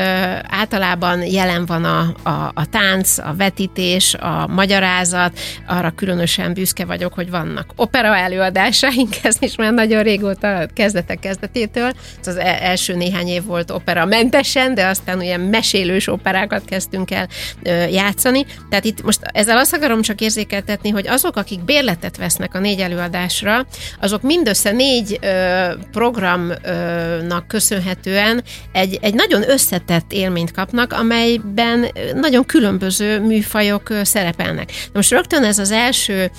általában 0.55 1.25
jelen 1.25 1.65
van 1.65 1.83
a, 1.83 1.99
a, 2.23 2.51
a 2.53 2.65
tánc, 2.69 3.17
a 3.17 3.33
vetítés, 3.37 4.13
a 4.13 4.47
magyarázat, 4.47 5.39
arra 5.67 5.91
különösen 5.95 6.53
büszke 6.53 6.85
vagyok, 6.85 7.13
hogy 7.13 7.29
vannak 7.29 7.71
opera 7.75 8.15
előadásaink, 8.15 9.15
ez 9.23 9.35
is 9.39 9.55
már 9.55 9.73
nagyon 9.73 10.03
régóta 10.03 10.67
kezdetek 10.73 11.19
kezdetétől. 11.19 11.91
Az 12.23 12.35
e, 12.35 12.57
első 12.61 12.95
néhány 12.95 13.27
év 13.27 13.43
volt 13.43 13.71
opera 13.71 14.05
mentesen, 14.05 14.73
de 14.73 14.87
aztán 14.87 15.17
ugye 15.17 15.37
mesélős 15.37 16.07
operákat 16.07 16.65
kezdtünk 16.65 17.11
el 17.11 17.27
ö, 17.63 17.85
játszani. 17.85 18.45
Tehát 18.69 18.85
itt 18.85 19.03
most 19.03 19.19
ezzel 19.23 19.57
azt 19.57 19.73
akarom 19.73 20.01
csak 20.01 20.21
érzékeltetni, 20.21 20.89
hogy 20.89 21.07
azok, 21.07 21.35
akik 21.35 21.63
bérletet 21.63 22.17
vesznek 22.17 22.55
a 22.55 22.59
négy 22.59 22.79
előadásra, 22.79 23.65
azok 23.99 24.21
mindössze 24.21 24.71
négy 24.71 25.19
ö, 25.21 25.67
programnak 25.91 27.47
köszönhetően 27.47 28.43
egy, 28.71 28.99
egy 29.01 29.13
nagyon 29.13 29.40
nagyon 29.41 29.55
összetett 29.55 30.11
élményt 30.13 30.51
kapnak, 30.51 30.93
amelyben 30.93 31.85
nagyon 32.13 32.45
különböző 32.45 33.19
műfajok 33.19 33.89
szerepelnek. 34.01 34.69
Na 34.69 34.91
most 34.93 35.11
rögtön 35.11 35.43
ez 35.43 35.59
az 35.59 35.71
első 35.71 36.31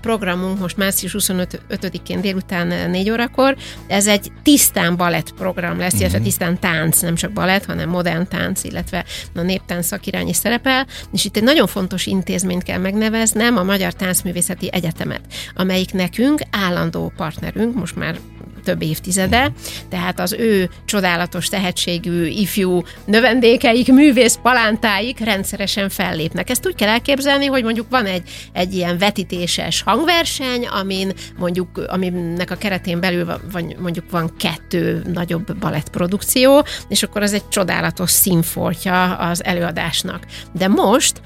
programunk, 0.00 0.58
most 0.58 0.76
március 0.76 1.14
25-én 1.18 2.20
délután 2.20 2.90
4 2.90 3.10
órakor, 3.10 3.56
ez 3.86 4.06
egy 4.06 4.32
tisztán 4.42 4.96
balett 4.96 5.34
program 5.34 5.78
lesz, 5.78 5.98
illetve 5.98 6.16
mhm. 6.16 6.26
tisztán 6.26 6.58
tánc, 6.58 7.00
nem 7.00 7.14
csak 7.14 7.32
balett, 7.32 7.64
hanem 7.64 7.88
modern 7.88 8.28
tánc, 8.28 8.64
illetve 8.64 9.04
a 9.34 9.40
néptánc 9.40 9.86
szakirány 9.86 10.28
is 10.28 10.36
szerepel, 10.36 10.86
és 11.12 11.24
itt 11.24 11.36
egy 11.36 11.42
nagyon 11.42 11.66
fontos 11.66 12.06
intézményt 12.06 12.62
kell 12.62 12.78
megneveznem, 12.78 13.56
a 13.56 13.62
Magyar 13.62 13.92
Táncművészeti 13.92 14.68
Egyetemet, 14.72 15.20
amelyik 15.54 15.92
nekünk 15.92 16.40
állandó 16.50 17.12
partnerünk, 17.16 17.74
most 17.74 17.96
már 17.96 18.18
több 18.60 18.82
évtizede, 18.82 19.52
tehát 19.88 20.20
az 20.20 20.32
ő 20.32 20.70
csodálatos 20.84 21.48
tehetségű 21.48 22.26
ifjú 22.26 22.82
növendékeik, 23.04 23.92
művész 23.92 24.38
palántáik 24.42 25.18
rendszeresen 25.18 25.88
fellépnek. 25.88 26.50
Ezt 26.50 26.66
úgy 26.66 26.74
kell 26.74 26.88
elképzelni, 26.88 27.46
hogy 27.46 27.62
mondjuk 27.62 27.86
van 27.90 28.06
egy, 28.06 28.22
egy 28.52 28.74
ilyen 28.74 28.98
vetítéses 28.98 29.82
hangverseny, 29.82 30.66
amin 30.66 31.12
mondjuk, 31.38 31.86
aminek 31.88 32.50
a 32.50 32.56
keretén 32.56 33.00
belül 33.00 33.38
van, 33.52 33.74
mondjuk 33.78 34.10
van 34.10 34.36
kettő 34.36 35.02
nagyobb 35.12 35.56
balettprodukció, 35.56 36.64
és 36.88 37.02
akkor 37.02 37.22
az 37.22 37.32
egy 37.32 37.48
csodálatos 37.48 38.10
színfoltja 38.10 39.16
az 39.16 39.44
előadásnak. 39.44 40.26
De 40.52 40.68
most, 40.68 41.20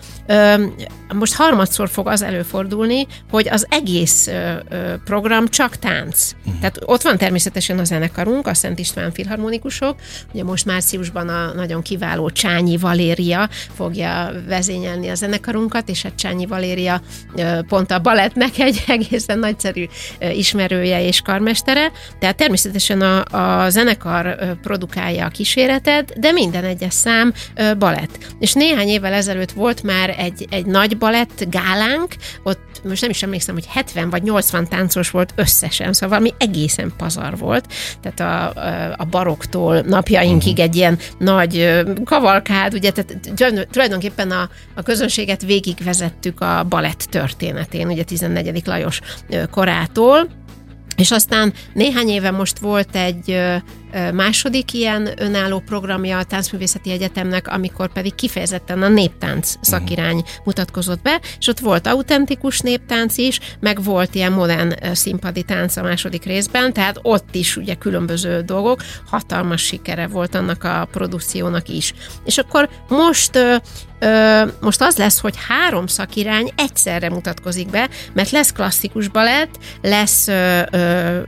most 1.14 1.34
harmadszor 1.34 1.88
fog 1.88 2.08
az 2.08 2.22
előfordulni, 2.22 3.06
hogy 3.30 3.48
az 3.48 3.66
egész 3.70 4.30
program 5.04 5.48
csak 5.48 5.76
tánc. 5.76 6.32
Uh-huh. 6.38 6.60
Tehát 6.60 6.78
ott 6.84 7.02
van 7.02 7.16
természetesen 7.24 7.78
a 7.78 7.84
zenekarunk, 7.84 8.46
a 8.46 8.54
Szent 8.54 8.78
István 8.78 9.12
Filharmonikusok, 9.12 9.96
ugye 10.32 10.44
most 10.44 10.64
márciusban 10.64 11.28
a 11.28 11.52
nagyon 11.54 11.82
kiváló 11.82 12.30
Csányi 12.30 12.76
Valéria 12.76 13.48
fogja 13.76 14.32
vezényelni 14.48 15.08
a 15.08 15.14
zenekarunkat, 15.14 15.88
és 15.88 16.02
hát 16.02 16.14
Csányi 16.14 16.46
Valéria 16.46 17.00
pont 17.68 17.90
a 17.90 17.98
balettnek 17.98 18.58
egy 18.58 18.84
egészen 18.96 19.38
nagyszerű 19.38 19.86
ismerője 20.18 21.06
és 21.06 21.20
karmestere, 21.20 21.92
tehát 22.18 22.36
természetesen 22.36 23.00
a, 23.00 23.24
a 23.64 23.70
zenekar 23.70 24.36
produkálja 24.62 25.26
a 25.26 25.28
kíséretet, 25.28 26.20
de 26.20 26.32
minden 26.32 26.64
egyes 26.64 26.94
szám 26.94 27.32
balett. 27.78 28.18
És 28.38 28.52
néhány 28.52 28.88
évvel 28.88 29.12
ezelőtt 29.12 29.52
volt 29.52 29.82
már 29.82 30.14
egy, 30.18 30.46
egy 30.50 30.66
nagy 30.66 30.98
balett 30.98 31.44
gálánk, 31.50 32.14
ott 32.42 32.82
most 32.84 33.00
nem 33.00 33.10
is 33.10 33.22
emlékszem, 33.22 33.54
hogy 33.54 33.66
70 33.66 34.10
vagy 34.10 34.22
80 34.22 34.68
táncos 34.68 35.10
volt 35.10 35.32
összesen, 35.36 35.92
szóval 35.92 36.08
valami 36.08 36.34
egészen 36.38 36.92
pazar 36.96 37.13
volt, 37.36 37.72
tehát 38.00 38.20
a, 38.20 38.60
a 38.96 39.04
baroktól 39.04 39.80
napjainkig 39.80 40.52
uh-huh. 40.52 40.64
egy 40.64 40.76
ilyen 40.76 40.98
nagy 41.18 41.82
kavalkád, 42.04 42.74
ugye, 42.74 42.90
tehát 42.90 43.68
tulajdonképpen 43.70 44.30
a, 44.30 44.48
a 44.74 44.82
közönséget 44.82 45.42
végigvezettük 45.42 46.40
a 46.40 46.66
balett 46.68 47.06
történetén, 47.10 47.86
ugye 47.86 48.02
14. 48.02 48.66
Lajos 48.66 49.00
korától, 49.50 50.28
és 50.96 51.10
aztán 51.10 51.52
néhány 51.72 52.08
éve 52.08 52.30
most 52.30 52.58
volt 52.58 52.96
egy 52.96 53.40
második 54.14 54.72
ilyen 54.72 55.08
önálló 55.16 55.58
programja 55.58 56.18
a 56.18 56.24
Táncművészeti 56.24 56.90
Egyetemnek, 56.90 57.48
amikor 57.48 57.92
pedig 57.92 58.14
kifejezetten 58.14 58.82
a 58.82 58.88
néptánc 58.88 59.54
mhm. 59.54 59.62
szakirány 59.62 60.22
mutatkozott 60.44 61.02
be, 61.02 61.20
és 61.38 61.48
ott 61.48 61.58
volt 61.58 61.86
autentikus 61.86 62.60
néptánc 62.60 63.18
is, 63.18 63.40
meg 63.60 63.82
volt 63.82 64.14
ilyen 64.14 64.32
modern 64.32 64.94
színpadi 64.94 65.42
tánc 65.42 65.76
a 65.76 65.82
második 65.82 66.24
részben, 66.24 66.72
tehát 66.72 66.98
ott 67.02 67.34
is 67.34 67.56
ugye 67.56 67.74
különböző 67.74 68.40
dolgok, 68.40 68.82
hatalmas 69.06 69.62
sikere 69.62 70.06
volt 70.06 70.34
annak 70.34 70.64
a 70.64 70.88
produkciónak 70.92 71.68
is. 71.68 71.94
És 72.24 72.38
akkor 72.38 72.68
most 72.88 73.38
most 74.60 74.82
az 74.82 74.96
lesz, 74.96 75.20
hogy 75.20 75.34
három 75.48 75.86
szakirány 75.86 76.52
egyszerre 76.56 77.10
mutatkozik 77.10 77.70
be, 77.70 77.88
mert 78.12 78.30
lesz 78.30 78.52
klasszikus 78.52 79.08
balett, 79.08 79.58
lesz 79.82 80.28
ö, 80.28 80.60
ö, 80.70 81.20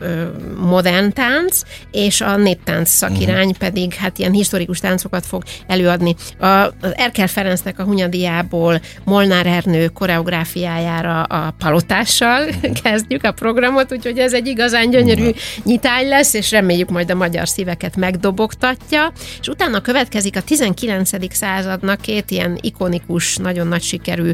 modern 0.58 1.12
tánc, 1.12 1.60
és 1.90 2.20
a 2.20 2.36
néptánc 2.56 2.88
szakirány 2.88 3.48
uh-huh. 3.48 3.56
pedig 3.56 3.94
hát 3.94 4.18
ilyen 4.18 4.32
historikus 4.32 4.80
táncokat 4.80 5.26
fog 5.26 5.42
előadni. 5.66 6.14
A, 6.38 6.46
az 6.46 6.92
Erkel 6.94 7.26
Ferencnek 7.26 7.78
a 7.78 7.82
Hunyadiából 7.82 8.80
Molnár 9.04 9.46
Ernő 9.46 9.86
koreográfiájára 9.86 11.22
a 11.22 11.54
palotással 11.58 12.42
uh-huh. 12.42 12.72
kezdjük 12.82 13.24
a 13.24 13.32
programot, 13.32 13.92
úgyhogy 13.92 14.18
ez 14.18 14.32
egy 14.32 14.46
igazán 14.46 14.90
gyönyörű 14.90 15.20
uh-huh. 15.20 15.64
nyitány 15.64 16.08
lesz, 16.08 16.34
és 16.34 16.50
reméljük 16.50 16.90
majd 16.90 17.10
a 17.10 17.14
magyar 17.14 17.48
szíveket 17.48 17.96
megdobogtatja. 17.96 19.12
És 19.40 19.48
utána 19.48 19.80
következik 19.80 20.36
a 20.36 20.40
19. 20.40 21.34
századnak 21.34 22.00
két 22.00 22.30
ilyen 22.30 22.58
ikonikus, 22.60 23.36
nagyon 23.36 23.66
nagy 23.66 23.82
sikerű 23.82 24.30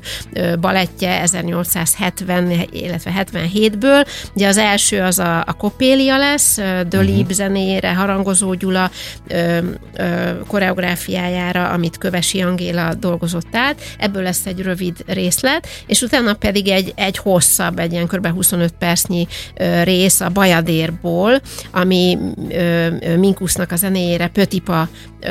balettje 0.61 1.21
1870, 1.21 2.65
illetve 2.71 3.25
77-ből. 3.33 4.07
Ugye 4.35 4.49
az 4.49 4.57
első 4.57 5.01
az 5.01 5.19
a, 5.19 5.39
a 5.47 5.53
Kopélia 5.53 6.19
lesz, 6.19 6.59
Dölib 6.89 7.19
uh-huh. 7.19 7.31
zenére, 7.33 7.93
Harangozó 8.03 8.55
Gyula 8.55 8.91
ö, 9.29 9.59
ö, 9.97 10.31
koreográfiájára, 10.47 11.69
amit 11.69 11.99
Kövesi 11.99 12.41
Angéla 12.43 12.95
dolgozott 12.95 13.55
át. 13.57 13.81
Ebből 13.99 14.23
lesz 14.23 14.47
egy 14.47 14.63
rövid 14.63 14.97
részlet, 15.07 15.67
és 15.87 16.03
utána 16.03 16.35
pedig 16.35 16.69
egy, 16.69 16.93
egy 16.97 17.17
hosszabb, 17.17 17.79
egy 17.79 17.93
ilyen 17.93 18.07
kb. 18.07 18.27
25 18.27 18.73
percnyi 18.79 19.27
ö, 19.55 19.83
rész 19.83 20.21
a 20.21 20.29
Bajadérból, 20.29 21.41
ami 21.71 22.19
ö, 22.49 22.89
Minkusznak 23.17 23.73
a 23.73 23.77
zenéjére 23.77 24.29
Pötipa 24.29 24.89
ö, 25.21 25.31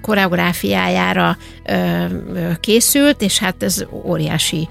koreográfiájára 0.00 1.36
készült, 2.60 3.22
és 3.22 3.38
hát 3.38 3.62
ez 3.62 3.84
óriási 4.04 4.68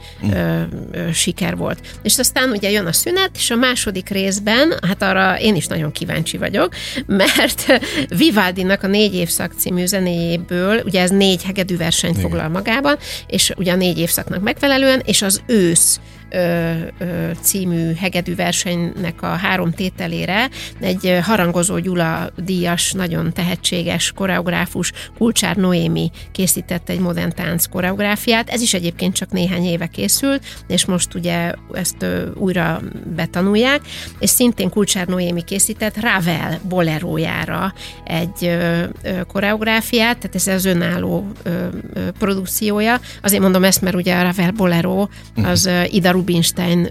siker 1.13 1.57
volt. 1.57 1.79
És 2.01 2.17
aztán 2.17 2.49
ugye 2.49 2.69
jön 2.69 2.85
a 2.85 2.93
szünet, 2.93 3.31
és 3.33 3.49
a 3.49 3.55
második 3.55 4.09
részben, 4.09 4.73
hát 4.87 5.01
arra 5.01 5.39
én 5.39 5.55
is 5.55 5.67
nagyon 5.67 5.91
kíváncsi 5.91 6.37
vagyok, 6.37 6.73
mert 7.07 7.81
Vivaldinak 8.17 8.83
a 8.83 8.87
négy 8.87 9.15
évszak 9.15 9.53
című 9.57 9.85
zenéjéből, 9.85 10.81
ugye 10.85 11.01
ez 11.01 11.09
négy 11.09 11.43
hegedű 11.43 11.77
versenyt 11.77 12.19
foglal 12.19 12.49
magában, 12.49 12.97
és 13.27 13.51
ugye 13.57 13.71
a 13.71 13.75
négy 13.75 13.99
évszaknak 13.99 14.41
megfelelően, 14.41 15.01
és 15.05 15.21
az 15.21 15.41
ősz 15.45 15.99
ö, 16.33 16.71
ö, 16.97 17.31
című 17.41 17.93
hegedű 17.93 18.35
versenynek 18.35 19.21
a 19.21 19.27
három 19.27 19.71
tételére 19.71 20.49
egy 20.79 21.19
harangozó 21.21 21.77
Gyula 21.77 22.29
díjas, 22.37 22.91
nagyon 22.91 23.33
tehetséges 23.33 24.11
koreográfus 24.11 24.91
Kulcsár 25.17 25.55
Noémi 25.55 26.11
készített 26.31 26.89
egy 26.89 26.99
modern 26.99 27.33
tánc 27.35 27.65
koreográfiát. 27.65 28.49
Ez 28.49 28.61
is 28.61 28.73
egyébként 28.73 29.15
csak 29.15 29.31
néhány 29.31 29.63
éve 29.63 29.87
készült, 29.87 30.43
és 30.67 30.85
most 30.85 31.13
ugye 31.13 31.51
ezt 31.73 32.01
ö, 32.03 32.31
újra 32.35 32.81
betanulják, 33.15 33.81
és 34.19 34.29
szintén 34.29 34.69
Kulcsár 34.69 35.07
Noémi 35.07 35.43
készített 35.43 35.99
Ravel 35.99 36.59
bolerójára 36.69 37.73
egy 38.03 38.45
ö, 38.45 38.83
ö, 39.03 39.21
koreográfiát, 39.27 40.17
tehát 40.17 40.35
ez 40.35 40.47
az 40.47 40.65
önálló 40.65 41.27
ö, 41.43 41.49
ö, 41.93 42.11
produkciója. 42.19 42.99
Azért 43.21 43.41
mondom 43.41 43.63
ezt, 43.63 43.81
mert 43.81 43.95
ugye 43.95 44.15
a 44.15 44.21
Ravel 44.23 44.51
bolero 44.51 45.07
az 45.43 45.65
uh, 45.65 45.93
Ida 45.93 46.11
Rubinstein, 46.23 46.89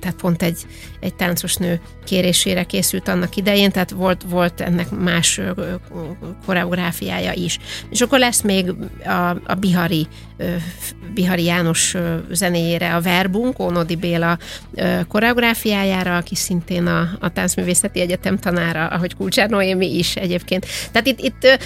tehát 0.00 0.16
pont 0.16 0.42
egy, 0.42 0.66
egy 1.00 1.14
táncos 1.14 1.56
nő 1.56 1.80
kérésére 2.04 2.64
készült 2.64 3.08
annak 3.08 3.36
idején, 3.36 3.70
tehát 3.70 3.90
volt, 3.90 4.22
volt 4.28 4.60
ennek 4.60 4.90
más 4.90 5.40
koreográfiája 6.46 7.32
is. 7.32 7.58
És 7.90 8.00
akkor 8.00 8.18
lesz 8.18 8.40
még 8.40 8.72
a, 9.04 9.28
a 9.28 9.54
Bihari 9.58 10.06
Bihari 11.14 11.44
János 11.44 11.94
zenéjére, 12.30 12.94
a 12.94 13.00
Verbunk, 13.00 13.58
Ónodi 13.58 13.96
Béla 13.96 14.38
koreográfiájára, 15.08 16.16
aki 16.16 16.34
szintén 16.34 16.86
a, 16.86 17.08
a 17.20 17.32
Táncművészeti 17.32 18.00
Egyetem 18.00 18.38
tanára, 18.38 18.86
ahogy 18.86 19.16
Kulcsár 19.16 19.48
Noémi 19.50 19.98
is 19.98 20.16
egyébként. 20.16 20.66
Tehát 20.92 21.06
itt, 21.06 21.20
itt 21.20 21.60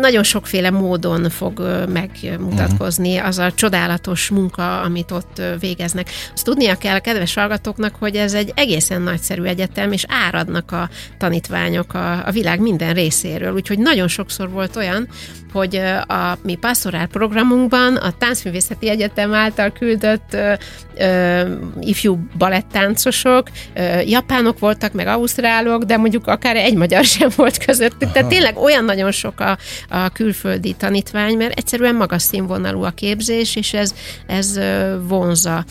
nagyon 0.00 0.22
sokféle 0.22 0.70
módon 0.70 1.30
fog 1.30 1.86
megmutatkozni 1.92 3.16
mhm. 3.16 3.26
az 3.26 3.38
a 3.38 3.52
csodálatos 3.52 4.28
munka, 4.28 4.80
amit 4.80 5.10
ott 5.10 5.42
végeznek. 5.60 6.08
Azt 6.34 6.44
tudnia 6.44 6.74
kell 6.74 6.96
a 6.96 7.00
kedves 7.00 7.34
hallgatóknak, 7.34 7.94
hogy 7.94 8.16
ez 8.16 8.34
egy 8.34 8.52
egészen 8.54 9.02
nagyszerű 9.02 9.42
egyetem, 9.42 9.92
és 9.92 10.04
áradnak 10.08 10.72
a 10.72 10.88
tanítványok 11.18 11.94
a, 11.94 12.26
a 12.26 12.30
világ 12.30 12.60
minden 12.60 12.94
részéről. 12.94 13.52
Úgyhogy 13.52 13.78
nagyon 13.78 14.08
sokszor 14.08 14.50
volt 14.50 14.76
olyan, 14.76 15.08
hogy 15.52 15.76
a 16.06 16.38
mi 16.42 16.54
passzorál 16.54 17.06
programunkban 17.06 17.96
a 17.96 18.10
Táncművészeti 18.18 18.87
Egyetem 18.88 19.34
által 19.34 19.70
küldött 19.70 20.32
ö, 20.32 20.52
ö, 20.96 21.42
ifjú 21.80 22.18
balettáncosok, 22.38 23.48
ö, 23.74 24.00
japánok 24.00 24.58
voltak, 24.58 24.92
meg 24.92 25.06
ausztrálok, 25.06 25.82
de 25.82 25.96
mondjuk 25.96 26.26
akár 26.26 26.56
egy 26.56 26.74
magyar 26.74 27.04
sem 27.16 27.28
volt 27.36 27.64
közöttük. 27.64 28.02
Aha. 28.02 28.12
Tehát 28.12 28.28
tényleg 28.28 28.56
olyan 28.56 28.84
nagyon 28.84 29.10
sok 29.10 29.40
a, 29.40 29.58
a 29.88 30.08
külföldi 30.08 30.72
tanítvány, 30.72 31.36
mert 31.36 31.58
egyszerűen 31.58 31.94
magas 31.94 32.22
színvonalú 32.22 32.82
a 32.82 32.90
képzés, 32.90 33.56
és 33.56 33.72
ez, 33.72 33.94
ez 34.26 34.60
vonza, 35.02 35.64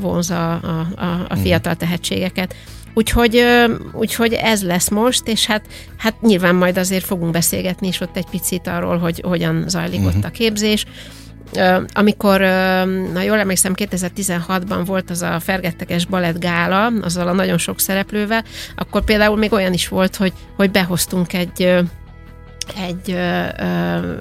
vonza 0.00 0.52
a, 0.52 0.86
a, 0.96 1.26
a 1.28 1.36
fiatal 1.36 1.74
tehetségeket. 1.74 2.54
Úgyhogy, 2.98 3.44
úgyhogy 3.92 4.32
ez 4.32 4.62
lesz 4.62 4.88
most, 4.88 5.28
és 5.28 5.46
hát, 5.46 5.62
hát 5.96 6.20
nyilván 6.20 6.54
majd 6.54 6.78
azért 6.78 7.04
fogunk 7.04 7.32
beszélgetni 7.32 7.86
is 7.86 8.00
ott 8.00 8.16
egy 8.16 8.26
picit 8.30 8.66
arról, 8.66 8.98
hogy 8.98 9.20
hogyan 9.20 9.64
zajlik 9.68 10.00
uh-huh. 10.00 10.16
ott 10.16 10.24
a 10.24 10.30
képzés. 10.30 10.84
Amikor, 11.92 12.40
na 13.12 13.22
jól 13.22 13.38
emlékszem, 13.38 13.72
2016-ban 13.76 14.82
volt 14.84 15.10
az 15.10 15.22
a 15.22 15.40
Fergetteges 15.40 16.04
Balett 16.04 16.38
Gála, 16.38 16.92
azzal 17.02 17.28
a 17.28 17.32
nagyon 17.32 17.58
sok 17.58 17.80
szereplővel, 17.80 18.44
akkor 18.76 19.04
például 19.04 19.36
még 19.36 19.52
olyan 19.52 19.72
is 19.72 19.88
volt, 19.88 20.16
hogy, 20.16 20.32
hogy 20.56 20.70
behoztunk 20.70 21.32
egy 21.32 21.84
egy 22.76 23.10
ö, 23.10 23.44
ö, 23.58 24.12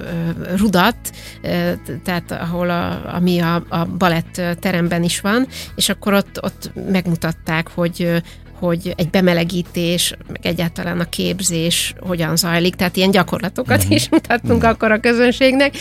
rudat, 0.55 0.95
ö, 1.41 1.71
tehát 2.03 2.31
ahol 2.31 2.69
a, 2.69 3.13
ami 3.15 3.39
a, 3.39 3.63
a 3.69 3.85
balett 3.85 4.41
teremben 4.59 5.03
is 5.03 5.21
van, 5.21 5.47
és 5.75 5.89
akkor 5.89 6.13
ott, 6.13 6.43
ott 6.43 6.71
megmutatták, 6.91 7.69
hogy 7.73 8.21
hogy 8.59 8.93
egy 8.97 9.09
bemelegítés, 9.09 10.13
meg 10.27 10.45
egyáltalán 10.45 10.99
a 10.99 11.09
képzés 11.09 11.93
hogyan 11.99 12.35
zajlik, 12.35 12.75
tehát 12.75 12.95
ilyen 12.95 13.11
gyakorlatokat 13.11 13.77
uh-huh. 13.77 13.95
is 13.95 14.09
mutattunk 14.09 14.55
uh-huh. 14.55 14.69
akkor 14.69 14.91
a 14.91 14.99
közönségnek. 14.99 15.75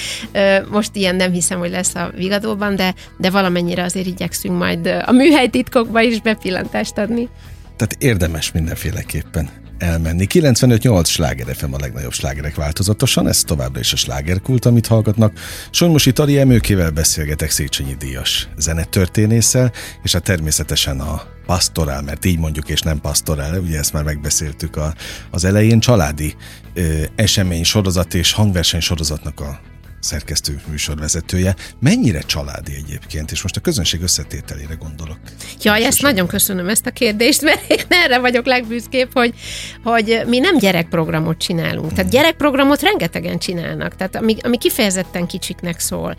Most 0.71 0.91
ilyen 0.97 1.17
nem 1.17 1.33
hiszem, 1.33 1.59
hogy 1.59 1.71
lesz 1.71 1.95
a 1.95 2.11
Vigadóban, 2.17 2.77
de, 2.77 2.95
de 3.19 3.31
valamennyire 3.31 3.83
azért 3.83 4.07
igyekszünk 4.07 4.59
majd 4.59 4.87
a 5.05 5.13
műhelytitkokba 5.13 6.01
is 6.01 6.21
bepillantást 6.21 6.99
adni. 6.99 7.29
Tehát 7.77 7.97
érdemes 7.99 8.53
mindenféleképpen 8.53 9.49
elmenni. 9.79 10.27
95-8 10.31 11.07
sláger 11.07 11.57
FM 11.57 11.73
a 11.73 11.79
legnagyobb 11.81 12.13
slágerek 12.13 12.55
változatosan, 12.55 13.29
ez 13.29 13.43
továbbra 13.43 13.81
is 13.81 13.93
a 13.93 13.97
slágerkult, 13.97 14.65
amit 14.65 14.87
hallgatnak. 14.87 15.39
Sonmosi 15.71 16.13
Tari 16.13 16.39
Emőkével 16.39 16.91
beszélgetek 16.91 17.51
Széchenyi 17.51 17.95
Díjas 17.95 18.49
zenetörténésszel, 18.57 19.73
és 20.03 20.15
a 20.15 20.17
hát 20.17 20.27
természetesen 20.27 21.01
a 21.01 21.23
pastorál, 21.47 22.03
mert 22.03 22.25
így 22.25 22.39
mondjuk, 22.39 22.69
és 22.69 22.81
nem 22.81 23.01
pastorál, 23.01 23.61
ugye 23.61 23.79
ezt 23.79 23.93
már 23.93 24.05
megbeszéltük 24.05 24.77
a, 24.77 24.95
az 25.31 25.45
elején, 25.45 25.81
családi 25.81 26.35
ö, 26.75 27.03
esemény 27.15 27.65
sorozat 27.65 28.15
és 28.15 28.33
hangverseny 28.33 28.81
sorozatnak 28.81 29.41
a 29.41 29.61
szerkesztő 30.05 30.61
műsorvezetője. 30.71 31.57
Mennyire 31.81 32.21
családi 32.21 32.75
egyébként, 32.75 33.31
és 33.31 33.43
most 33.43 33.57
a 33.57 33.61
közönség 33.61 34.03
összetételére 34.03 34.75
gondolok. 34.75 35.19
Ja, 35.63 35.77
ezt 35.77 36.03
nagyon 36.03 36.27
köszönöm 36.27 36.69
ezt 36.69 36.87
a 36.87 36.91
kérdést, 36.91 37.43
mert 37.43 37.71
én 37.71 37.85
erre 37.89 38.19
vagyok 38.19 38.47
legbüszkébb, 38.47 39.11
hogy, 39.13 39.35
hogy 39.83 40.23
mi 40.27 40.39
nem 40.39 40.59
gyerekprogramot 40.59 41.39
csinálunk. 41.39 41.93
Tehát 41.93 42.11
gyerekprogramot 42.11 42.83
rengetegen 42.83 43.39
csinálnak, 43.39 43.97
tehát 43.97 44.17
ami, 44.17 44.37
ami 44.43 44.59
kifejezetten 44.59 45.27
kicsiknek 45.27 45.81
szól. 45.81 46.15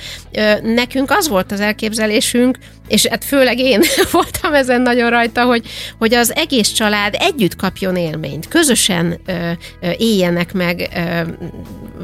Nekünk 0.62 1.12
az 1.12 1.28
volt 1.28 1.52
az 1.52 1.60
elképzelésünk, 1.60 2.58
és 2.88 3.06
hát 3.06 3.24
főleg 3.24 3.60
én 3.60 3.82
voltam 4.12 4.54
ezen 4.54 4.82
nagyon 4.82 5.10
rajta, 5.10 5.44
hogy, 5.44 5.68
hogy 5.98 6.14
az 6.14 6.36
egész 6.36 6.72
család 6.72 7.16
együtt 7.20 7.56
kapjon 7.56 7.96
élményt, 7.96 8.48
közösen 8.48 9.20
ö, 9.26 9.52
ö, 9.82 9.90
éljenek 9.98 10.54
meg 10.54 10.90
ö, 10.96 11.22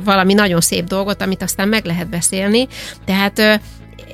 valami 0.04 0.34
nagyon 0.34 0.62
szép 0.62 0.86
dolgot, 0.86 1.22
amit 1.22 1.44
aztán 1.44 1.68
meg 1.68 1.86
lehet 1.86 2.10
beszélni. 2.10 2.68
Tehát 3.06 3.62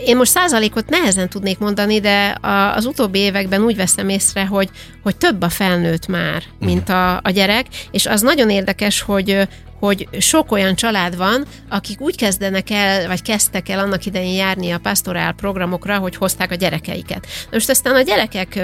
én 0.06 0.18
most 0.18 0.32
százalékot 0.32 0.90
nehezen 0.90 1.30
tudnék 1.30 1.58
mondani, 1.58 2.00
de 2.00 2.38
az 2.76 2.86
utóbbi 2.86 3.20
években 3.20 3.62
úgy 3.62 3.76
veszem 3.76 4.10
észre, 4.10 4.46
hogy, 4.46 4.70
hogy 5.04 5.16
több 5.16 5.42
a 5.42 5.50
felnőtt 5.50 6.08
már, 6.08 6.44
mint 6.60 6.90
a, 6.90 7.16
a 7.16 7.30
gyerek, 7.30 7.66
és 7.92 8.06
az 8.06 8.22
nagyon 8.22 8.50
érdekes, 8.50 9.02
hogy, 9.02 9.48
hogy 9.80 10.08
sok 10.20 10.52
olyan 10.52 10.76
család 10.76 11.18
van, 11.18 11.46
akik 11.70 12.02
úgy 12.02 12.16
kezdenek 12.16 12.70
el, 12.70 13.08
vagy 13.08 13.22
kezdtek 13.22 13.70
el 13.70 13.80
annak 13.80 14.06
idején 14.06 14.34
járni 14.34 14.72
a 14.72 14.78
pastorál 14.78 15.34
programokra, 15.34 15.98
hogy 15.98 16.16
hozták 16.16 16.52
a 16.52 16.56
gyerekeiket. 16.56 17.28
Most 17.52 17.70
aztán 17.70 17.96
a 17.96 18.02
gyerekek 18.02 18.60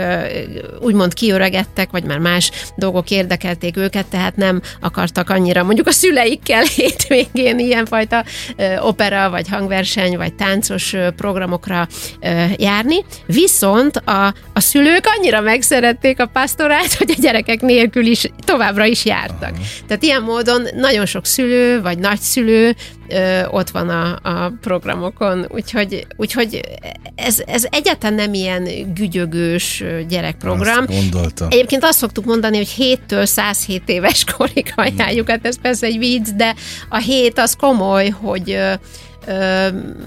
úgymond 0.80 1.14
kiöregedtek, 1.14 1.92
vagy 1.92 2.04
már 2.04 2.18
más 2.18 2.52
dolgok 2.76 3.10
érdekelték 3.10 3.78
őket, 3.78 4.06
tehát 4.06 4.36
nem 4.36 4.62
akartak 4.82 5.30
annyira 5.30 5.64
mondjuk 5.64 5.88
a 5.88 5.92
szüleikkel 5.92 6.64
hétvégén 6.76 7.60
ilyenfajta 7.60 8.24
opera, 8.80 9.30
vagy 9.30 9.50
hangverseny, 9.50 10.18
vagy 10.18 10.34
táncos 10.34 10.96
programokra 11.16 11.88
járni. 12.56 13.06
Viszont 13.26 13.98
a, 13.98 14.34
a 14.54 14.60
szülők 14.60 15.06
annyira 15.18 15.42
megszerették 15.42 16.20
a 16.20 16.26
pastorát, 16.26 16.94
hogy 16.94 17.14
a 17.18 17.22
gyerekek 17.22 17.62
nélkül 17.62 18.06
is 18.06 18.32
továbbra 18.46 18.86
is 18.86 19.06
jártak. 19.06 19.52
Tehát 19.88 20.04
ilyen 20.04 20.22
módon 20.22 20.68
nagyon 20.76 21.03
nagyon 21.04 21.22
sok 21.22 21.26
szülő 21.26 21.82
vagy 21.82 21.98
nagyszülő 21.98 22.76
ö, 23.08 23.46
ott 23.46 23.70
van 23.70 23.90
a, 23.90 24.20
a 24.24 24.54
programokon, 24.62 25.46
úgyhogy, 25.50 26.08
úgyhogy 26.16 26.62
ez, 27.16 27.40
ez 27.46 27.66
egyáltalán 27.70 28.16
nem 28.16 28.34
ilyen 28.34 28.94
gügyögős 28.94 29.84
gyerekprogram. 30.08 30.86
Azt 30.88 31.00
gondoltam. 31.00 31.48
Egyébként 31.52 31.84
azt 31.84 31.98
szoktuk 31.98 32.26
mondani, 32.26 32.58
hogy 32.58 32.74
7-től 32.78 33.26
107 33.26 33.82
éves 33.86 34.24
korig 34.38 34.74
ajánljuk, 34.76 35.30
hát 35.30 35.46
ez 35.46 35.62
persze 35.62 35.86
egy 35.86 35.98
vicc, 35.98 36.28
de 36.28 36.56
a 36.90 36.98
hét 36.98 37.40
az 37.40 37.56
komoly, 37.60 38.10
hogy 38.10 38.60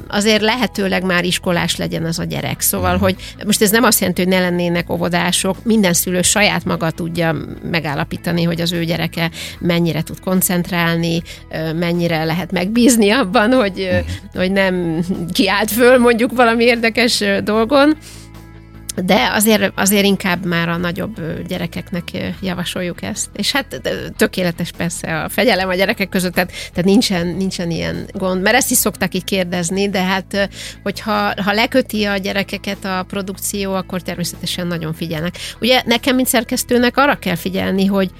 azért 0.08 0.40
lehetőleg 0.40 1.04
már 1.04 1.24
iskolás 1.24 1.76
legyen 1.76 2.04
az 2.04 2.18
a 2.18 2.24
gyerek. 2.24 2.60
Szóval, 2.60 2.94
uh-huh. 2.94 3.02
hogy 3.02 3.16
most 3.46 3.62
ez 3.62 3.70
nem 3.70 3.84
azt 3.84 4.00
jelenti, 4.00 4.22
hogy 4.22 4.30
ne 4.30 4.40
lennének 4.40 4.90
óvodások, 4.90 5.64
minden 5.64 5.92
szülő 5.92 6.22
saját 6.22 6.64
maga 6.64 6.90
tudja 6.90 7.36
megállapítani, 7.70 8.42
hogy 8.42 8.60
az 8.60 8.72
ő 8.72 8.84
gyereke 8.84 9.30
mennyire 9.58 10.02
tud 10.02 10.20
koncentrálni, 10.20 11.22
mennyire 11.74 12.24
lehet 12.24 12.52
megbízni 12.52 13.10
abban, 13.10 13.52
hogy, 13.52 13.80
uh-huh. 13.80 14.06
hogy 14.34 14.52
nem 14.52 15.04
kiált 15.32 15.70
föl 15.70 15.98
mondjuk 15.98 16.32
valami 16.32 16.64
érdekes 16.64 17.24
dolgon 17.44 17.96
de 19.04 19.30
azért, 19.32 19.72
azért 19.76 20.04
inkább 20.04 20.44
már 20.44 20.68
a 20.68 20.76
nagyobb 20.76 21.20
gyerekeknek 21.48 22.04
javasoljuk 22.42 23.02
ezt. 23.02 23.28
És 23.36 23.52
hát 23.52 23.80
tökéletes 24.16 24.70
persze 24.76 25.22
a 25.22 25.28
fegyelem 25.28 25.68
a 25.68 25.74
gyerekek 25.74 26.08
között, 26.08 26.32
tehát, 26.32 26.50
tehát 26.50 26.84
nincsen, 26.84 27.26
nincsen 27.26 27.70
ilyen 27.70 28.06
gond, 28.12 28.42
mert 28.42 28.56
ezt 28.56 28.70
is 28.70 28.76
szokták 28.76 29.14
így 29.14 29.24
kérdezni, 29.24 29.88
de 29.88 30.02
hát 30.02 30.48
hogyha 30.82 31.42
ha 31.42 31.52
leköti 31.52 32.04
a 32.04 32.16
gyerekeket 32.16 32.84
a 32.84 33.04
produkció, 33.08 33.74
akkor 33.74 34.02
természetesen 34.02 34.66
nagyon 34.66 34.94
figyelnek. 34.94 35.34
Ugye 35.60 35.82
nekem, 35.84 36.14
mint 36.14 36.28
szerkesztőnek 36.28 36.96
arra 36.96 37.14
kell 37.14 37.36
figyelni, 37.36 37.86
hogy 37.86 38.10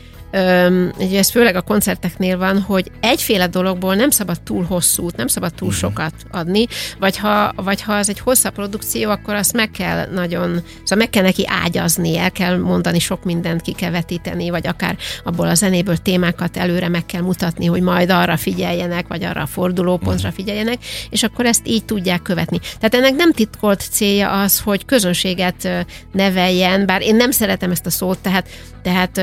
ugye 0.99 1.19
ez 1.19 1.31
főleg 1.31 1.57
a 1.57 1.61
koncerteknél 1.61 2.39
van, 2.39 2.61
hogy 2.61 2.91
egyféle 3.01 3.47
dologból 3.47 3.95
nem 3.95 4.11
szabad 4.11 4.41
túl 4.41 4.65
hosszút, 4.65 5.17
nem 5.17 5.27
szabad 5.27 5.55
túl 5.55 5.73
sokat 5.73 6.13
adni, 6.31 6.67
vagy 6.99 7.17
ha, 7.17 7.53
vagy 7.57 7.83
ha 7.83 7.93
az 7.93 8.09
egy 8.09 8.19
hosszabb 8.19 8.53
produkció, 8.53 9.11
akkor 9.11 9.35
azt 9.35 9.53
meg 9.53 9.71
kell 9.71 10.07
nagyon, 10.07 10.63
szóval 10.83 10.99
meg 10.99 11.11
kell 11.11 11.23
neki 11.23 11.45
ágyazni, 11.65 12.19
el 12.19 12.31
kell 12.31 12.57
mondani 12.59 12.99
sok 12.99 13.25
mindent, 13.25 13.63
ki 13.63 13.73
kell 13.73 13.91
vetíteni, 13.91 14.51
vagy 14.51 14.67
akár 14.67 14.97
abból 15.25 15.49
a 15.49 15.55
zenéből 15.55 15.97
témákat 15.97 16.57
előre 16.57 16.89
meg 16.89 17.07
kell 17.07 17.23
mutatni, 17.23 17.67
hogy 17.67 17.83
majd 17.83 18.11
arra 18.11 18.37
figyeljenek, 18.37 19.07
vagy 19.09 19.25
arra 19.25 19.43
a 19.43 19.47
fordulópontra 19.47 20.33
figyeljenek, 20.33 20.79
és 21.11 21.23
akkor 21.23 21.47
ezt 21.47 21.69
így 21.69 21.85
tudják 21.85 22.23
követni. 22.23 22.59
Tehát 22.59 22.95
ennek 22.95 23.15
nem 23.15 23.33
titkolt 23.33 23.81
célja 23.91 24.41
az, 24.41 24.61
hogy 24.61 24.85
közönséget 24.85 25.87
neveljen, 26.13 26.87
bár 26.87 27.03
én 27.03 27.17
nem 27.17 27.31
szeretem 27.31 27.71
ezt 27.71 27.87
a 27.87 27.91
szót, 27.91 28.19
tehát, 28.19 28.49
tehát 28.83 29.21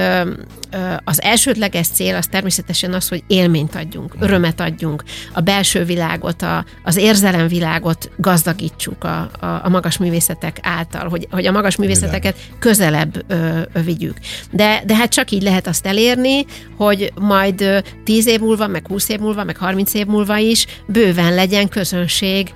az 1.03 1.21
elsődleges 1.21 1.87
cél 1.87 2.15
az 2.15 2.27
természetesen 2.27 2.93
az, 2.93 3.07
hogy 3.07 3.23
élményt 3.27 3.75
adjunk, 3.75 4.15
örömet 4.19 4.59
adjunk, 4.59 5.03
a 5.33 5.41
belső 5.41 5.83
világot, 5.83 6.41
a, 6.41 6.65
az 6.83 6.95
érzelemvilágot 6.95 8.09
gazdagítsuk 8.17 9.03
a, 9.03 9.29
a, 9.39 9.45
a 9.63 9.69
magas 9.69 9.97
művészetek 9.97 10.59
által, 10.61 11.09
hogy, 11.09 11.27
hogy 11.31 11.45
a 11.45 11.51
magas 11.51 11.75
művészeteket 11.75 12.37
közelebb 12.59 13.23
ö, 13.27 13.59
ö, 13.73 13.81
vigyük. 13.81 14.17
De, 14.51 14.83
de 14.85 14.95
hát 14.95 15.09
csak 15.09 15.31
így 15.31 15.41
lehet 15.41 15.67
azt 15.67 15.85
elérni, 15.85 16.45
hogy 16.77 17.11
majd 17.15 17.83
10 18.03 18.27
év 18.27 18.39
múlva, 18.39 18.67
meg 18.67 18.87
20 18.87 19.09
év 19.09 19.19
múlva, 19.19 19.43
meg 19.43 19.57
30 19.57 19.93
év 19.93 20.05
múlva 20.05 20.37
is 20.37 20.65
bőven 20.85 21.33
legyen 21.33 21.69
közönség 21.69 22.53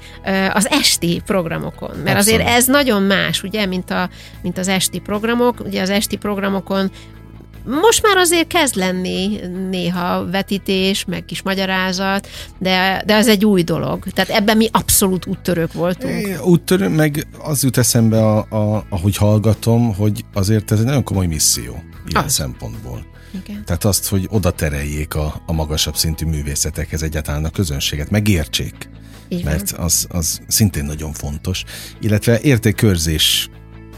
az 0.53 0.69
esti 0.69 1.21
programokon. 1.25 1.89
Mert 2.03 2.17
Abszolút. 2.17 2.39
azért 2.39 2.57
ez 2.57 2.65
nagyon 2.65 3.03
más, 3.03 3.43
ugye, 3.43 3.65
mint, 3.65 3.91
a, 3.91 4.09
mint 4.41 4.57
az 4.57 4.67
esti 4.67 4.99
programok. 4.99 5.59
Ugye 5.65 5.81
az 5.81 5.89
esti 5.89 6.15
programokon 6.15 6.91
most 7.67 8.03
már 8.03 8.17
azért 8.17 8.47
kezd 8.47 8.75
lenni 8.75 9.39
néha 9.69 10.29
vetítés, 10.29 11.05
meg 11.05 11.25
kis 11.25 11.41
magyarázat, 11.41 12.27
de, 12.59 13.03
de 13.05 13.15
az 13.15 13.27
egy 13.27 13.45
új 13.45 13.63
dolog. 13.63 14.03
Tehát 14.13 14.29
ebben 14.29 14.57
mi 14.57 14.69
abszolút 14.71 15.25
úttörők 15.25 15.73
voltunk. 15.73 16.27
É, 16.27 16.35
úttörő, 16.43 16.89
meg 16.89 17.27
az 17.43 17.63
jut 17.63 17.77
eszembe, 17.77 18.25
a, 18.25 18.37
a, 18.37 18.85
ahogy 18.89 19.17
hallgatom, 19.17 19.95
hogy 19.95 20.25
azért 20.33 20.71
ez 20.71 20.79
egy 20.79 20.85
nagyon 20.85 21.03
komoly 21.03 21.25
misszió 21.25 21.83
ilyen 22.07 22.23
az. 22.23 22.33
szempontból. 22.33 23.05
Igen. 23.43 23.65
Tehát 23.65 23.85
azt, 23.85 24.07
hogy 24.07 24.27
oda 24.29 24.51
tereljék 24.51 25.15
a, 25.15 25.41
a 25.45 25.53
magasabb 25.53 25.95
szintű 25.95 26.25
művészetekhez 26.25 27.03
egyáltalán 27.03 27.45
a 27.45 27.49
közönséget, 27.49 28.09
megértsék. 28.09 28.89
Így 29.29 29.43
mert 29.43 29.71
az, 29.71 30.07
az 30.09 30.39
szintén 30.47 30.85
nagyon 30.85 31.13
fontos. 31.13 31.63
Illetve 31.99 32.39
értékkörzés 32.39 33.49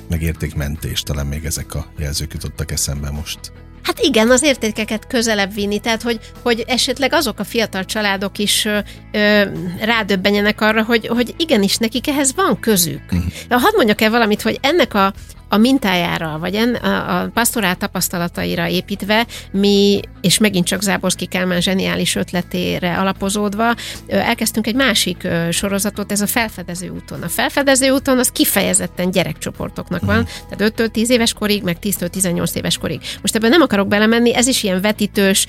meg 0.09 0.21
értékmentés, 0.21 1.03
talán 1.03 1.25
még 1.25 1.45
ezek 1.45 1.75
a 1.75 1.85
jelzők 1.97 2.33
jutottak 2.33 2.71
eszembe 2.71 3.09
most. 3.09 3.39
Hát 3.83 3.99
igen, 3.99 4.29
az 4.29 4.43
értékeket 4.43 5.07
közelebb 5.07 5.53
vinni, 5.53 5.79
tehát 5.79 6.01
hogy, 6.01 6.19
hogy 6.41 6.63
esetleg 6.67 7.13
azok 7.13 7.39
a 7.39 7.43
fiatal 7.43 7.85
családok 7.85 8.37
is 8.37 8.65
ö, 8.65 8.79
ö, 9.11 9.43
rádöbbenjenek 9.79 10.61
arra, 10.61 10.83
hogy, 10.83 11.07
hogy 11.07 11.33
igenis 11.37 11.77
nekik 11.77 12.07
ehhez 12.07 12.35
van 12.35 12.59
közük. 12.59 13.01
Uh-huh. 13.11 13.61
Hadd 13.61 13.75
mondjak 13.75 14.01
el 14.01 14.09
valamit, 14.09 14.41
hogy 14.41 14.59
ennek 14.61 14.93
a, 14.93 15.13
a 15.49 15.57
mintájára, 15.57 16.37
vagy 16.39 16.55
en, 16.55 16.75
a, 16.75 17.21
a 17.21 17.29
pastorál 17.33 17.75
tapasztalataira 17.75 18.67
építve, 18.67 19.25
mi, 19.51 19.99
és 20.21 20.37
megint 20.37 20.65
csak 20.65 20.81
Záborszki 20.81 21.25
Kálmán 21.25 21.61
zseniális 21.61 22.15
ötletére 22.15 22.97
alapozódva, 22.97 23.75
elkezdtünk 24.07 24.67
egy 24.67 24.75
másik 24.75 25.27
sorozatot, 25.51 26.11
ez 26.11 26.21
a 26.21 26.27
felfedező 26.27 26.89
úton. 26.89 27.21
A 27.21 27.27
felfedező 27.27 27.89
úton 27.89 28.19
az 28.19 28.29
kifejezetten 28.29 29.11
gyerekcsoportoknak 29.11 30.05
van, 30.05 30.17
uh-huh. 30.19 30.57
tehát 30.57 30.73
5-től 30.77 30.87
10 30.91 31.09
éves 31.09 31.33
korig, 31.33 31.63
meg 31.63 31.77
10-től 31.81 32.07
18 32.07 32.55
éves 32.55 32.77
korig. 32.77 33.01
Most 33.21 33.35
ebben 33.35 33.49
nem 33.49 33.61
akarok 33.61 33.87
belemenni, 33.87 34.35
ez 34.35 34.47
is 34.47 34.63
ilyen 34.63 34.81
vetítős, 34.81 35.45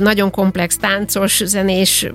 nagyon 0.00 0.30
komplex, 0.30 0.76
táncos, 0.76 1.42
zenés, 1.44 2.06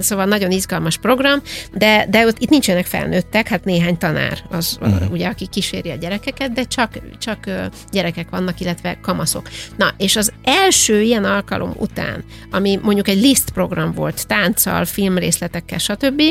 szóval 0.00 0.24
nagyon 0.24 0.50
izgalmas 0.50 0.98
program, 0.98 1.42
de, 1.72 2.06
de 2.10 2.26
ott 2.26 2.38
itt 2.38 2.48
nincsenek 2.48 2.86
felnőttek, 2.86 3.48
hát 3.48 3.64
néhány 3.64 3.98
tanár 3.98 4.38
az, 4.50 4.78
uh-huh. 4.80 5.10
ugye, 5.10 5.28
aki 5.28 5.46
kíséri 5.46 5.90
a 5.90 5.94
gyerekeket, 5.94 6.52
de 6.52 6.64
csak, 6.76 6.98
csak 7.18 7.50
gyerekek 7.90 8.30
vannak, 8.30 8.60
illetve 8.60 8.98
kamaszok. 9.02 9.48
Na, 9.76 9.94
és 9.96 10.16
az 10.16 10.32
első 10.42 11.02
ilyen 11.02 11.24
alkalom 11.24 11.72
után, 11.76 12.24
ami 12.50 12.78
mondjuk 12.82 13.08
egy 13.08 13.20
list 13.20 13.50
program 13.50 13.92
volt, 13.92 14.26
tánccal, 14.26 14.84
filmrészletekkel, 14.84 15.78
stb., 15.78 16.22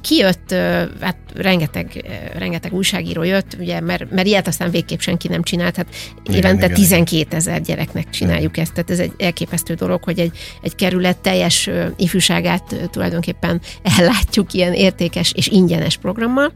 kijött, 0.00 0.54
hát 1.00 1.16
rengeteg, 1.34 2.04
rengeteg 2.36 2.72
újságíró 2.72 3.22
jött, 3.22 3.56
ugye, 3.58 3.80
mert, 3.80 4.10
mert 4.10 4.26
ilyet 4.26 4.46
aztán 4.46 4.70
végképp 4.70 4.98
senki 4.98 5.28
nem 5.28 5.42
csinált, 5.42 5.76
hát 5.76 5.86
igen, 6.24 6.38
évente 6.38 6.64
igen, 6.64 6.76
12 6.76 7.36
ezer 7.36 7.60
gyereknek 7.60 8.10
csináljuk 8.10 8.52
igen. 8.52 8.64
ezt, 8.64 8.72
tehát 8.72 8.90
ez 8.90 8.98
egy 8.98 9.12
elképesztő 9.18 9.74
dolog, 9.74 10.04
hogy 10.04 10.18
egy, 10.18 10.38
egy 10.62 10.74
kerület 10.74 11.18
teljes 11.18 11.70
ifjúságát 11.96 12.74
tulajdonképpen 12.90 13.60
ellátjuk 13.98 14.52
ilyen 14.52 14.72
értékes 14.72 15.32
és 15.36 15.46
ingyenes 15.46 15.96
programmal, 15.96 16.52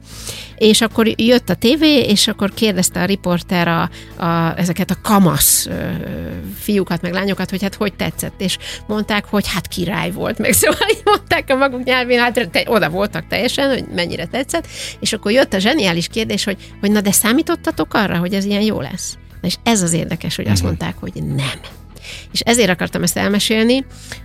és 0.57 0.81
akkor 0.81 1.21
jött 1.21 1.49
a 1.49 1.55
tévé, 1.55 2.01
és 2.01 2.29
akkor 2.29 2.55
kérdezte 2.67 3.01
a 3.01 3.05
riporter 3.05 3.69
a, 3.69 3.91
a, 4.25 4.59
ezeket 4.59 4.91
a 4.91 4.97
kamasz 5.03 5.67
ö, 5.67 5.91
fiúkat, 6.59 7.03
meg 7.03 7.13
lányokat, 7.13 7.51
hogy 7.51 7.63
hát 7.63 7.75
hogy 7.75 7.95
tetszett, 7.95 8.41
és 8.41 8.59
mondták, 8.87 9.25
hogy 9.25 9.49
hát 9.49 9.67
király 9.67 10.11
volt, 10.11 10.39
meg 10.39 10.53
szóval 10.61 10.89
így 10.91 11.03
mondták 11.05 11.51
a 11.51 11.57
maguk 11.57 11.85
nyelvén, 11.85 12.19
hát 12.19 12.49
te, 12.51 12.63
oda 12.67 12.91
voltak 12.91 13.27
teljesen, 13.29 13.69
hogy 13.69 13.85
mennyire 13.95 14.27
tetszett, 14.27 14.67
és 15.01 15.13
akkor 15.13 15.33
jött 15.33 15.53
a 15.53 15.59
zseniális 15.59 16.09
kérdés, 16.09 16.45
hogy, 16.45 16.57
hogy 16.81 16.91
na 16.91 17.01
de 17.01 17.13
számítottatok 17.13 17.95
arra, 17.95 18.19
hogy 18.19 18.35
ez 18.35 18.45
ilyen 18.45 18.63
jó 18.63 18.81
lesz? 18.81 19.17
És 19.43 19.57
ez 19.63 19.83
az 19.83 19.93
érdekes, 19.93 20.37
hogy 20.37 20.47
azt 20.47 20.63
uh-huh. 20.63 20.69
mondták, 20.69 20.95
hogy 21.01 21.23
nem. 21.23 21.86
És 22.33 22.40
ezért 22.40 22.71
akartam 22.71 23.03
ezt 23.03 23.16
elmesélni, 23.16 23.85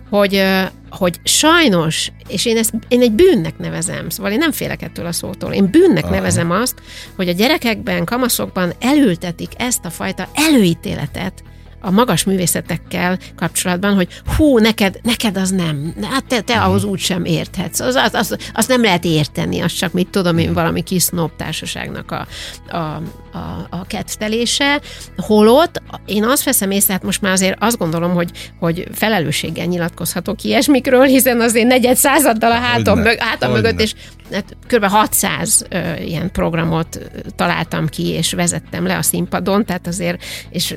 hogy, 0.10 0.44
hogy 0.90 1.20
sajnos, 1.24 2.12
és 2.28 2.46
én 2.46 2.58
ezt 2.58 2.74
én 2.88 3.02
egy 3.02 3.12
bűnnek 3.12 3.58
nevezem, 3.58 4.10
szóval 4.10 4.32
én 4.32 4.38
nem 4.38 4.52
félek 4.52 4.82
ettől 4.82 5.06
a 5.06 5.12
szótól, 5.12 5.54
én 5.54 5.70
bűnnek 5.72 6.04
Aha. 6.04 6.14
nevezem 6.14 6.52
azt, 6.52 6.76
hogy 7.16 7.30
a 7.30 7.34
gyerekekben, 7.34 8.06
kamaszokban 8.06 8.74
elültetik 8.80 9.52
ezt 9.58 9.86
a 9.86 9.90
fajta 9.90 10.30
előítéletet, 10.34 11.44
a 11.82 11.92
magas 11.92 12.24
művészetekkel 12.24 13.20
kapcsolatban, 13.36 13.94
hogy 13.94 14.08
hú, 14.38 14.58
neked, 14.58 15.00
neked 15.04 15.38
az 15.38 15.50
nem, 15.50 15.94
hát 16.02 16.26
te, 16.26 16.42
te 16.42 16.62
ahhoz 16.62 16.84
úgy 16.84 17.00
sem 17.00 17.26
érthetsz. 17.26 17.80
Az, 17.80 17.96
az, 17.96 18.14
az, 18.14 18.38
az 18.54 18.68
nem 18.68 18.82
lehet 18.82 19.06
érteni, 19.06 19.60
az 19.60 19.74
csak 19.74 19.94
mit 19.94 20.08
tudom 20.08 20.38
én, 20.38 20.54
valami 20.54 20.82
kis 20.82 21.04
snob 21.04 21.32
társaságnak 21.38 22.12
a, 22.12 22.28
a, 22.70 22.78
a, 22.78 23.68
a 23.70 23.86
kedvtelése. 23.88 24.82
Holott 25.18 25.82
én 26.06 26.24
azt 26.24 26.44
veszem 26.44 26.72
észre, 26.72 26.94
hát 26.94 27.04
most 27.04 27.22
már 27.22 27.32
azért 27.32 27.58
azt 27.60 27.78
gondolom, 27.78 28.14
hogy, 28.14 28.32
hogy 28.60 28.88
felelősséggel 28.94 29.66
nyilatkozhatok 29.66 30.44
ilyesmikről, 30.44 31.06
hiszen 31.06 31.42
azért 31.42 31.68
negyed 31.68 31.96
századdal 31.96 32.52
a 32.52 32.60
hátam, 32.60 33.00
mög, 33.00 33.20
hátam 33.20 33.52
mögött, 33.52 33.82
és 33.82 33.94
hát 34.32 34.58
kb. 34.68 34.86
600 34.86 35.66
ö, 35.70 35.96
ilyen 35.96 36.32
programot 36.32 37.00
találtam 37.36 37.88
ki, 37.88 38.08
és 38.08 38.34
vezettem 38.34 38.86
le 38.86 38.98
a 38.98 39.02
színpadon, 39.02 39.66
tehát 39.66 39.88
azért, 39.88 40.24
és 40.50 40.76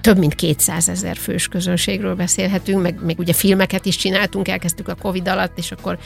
több 0.00 0.18
mint 0.18 0.34
200 0.44 0.88
ezer 0.88 1.16
fős 1.16 1.48
közönségről 1.48 2.14
beszélhetünk, 2.14 2.82
meg 2.82 3.04
még 3.04 3.18
ugye 3.18 3.32
filmeket 3.32 3.86
is 3.86 3.96
csináltunk, 3.96 4.48
elkezdtük 4.48 4.88
a 4.88 4.94
Covid 4.94 5.28
alatt, 5.28 5.58
és 5.58 5.72
akkor 5.72 5.98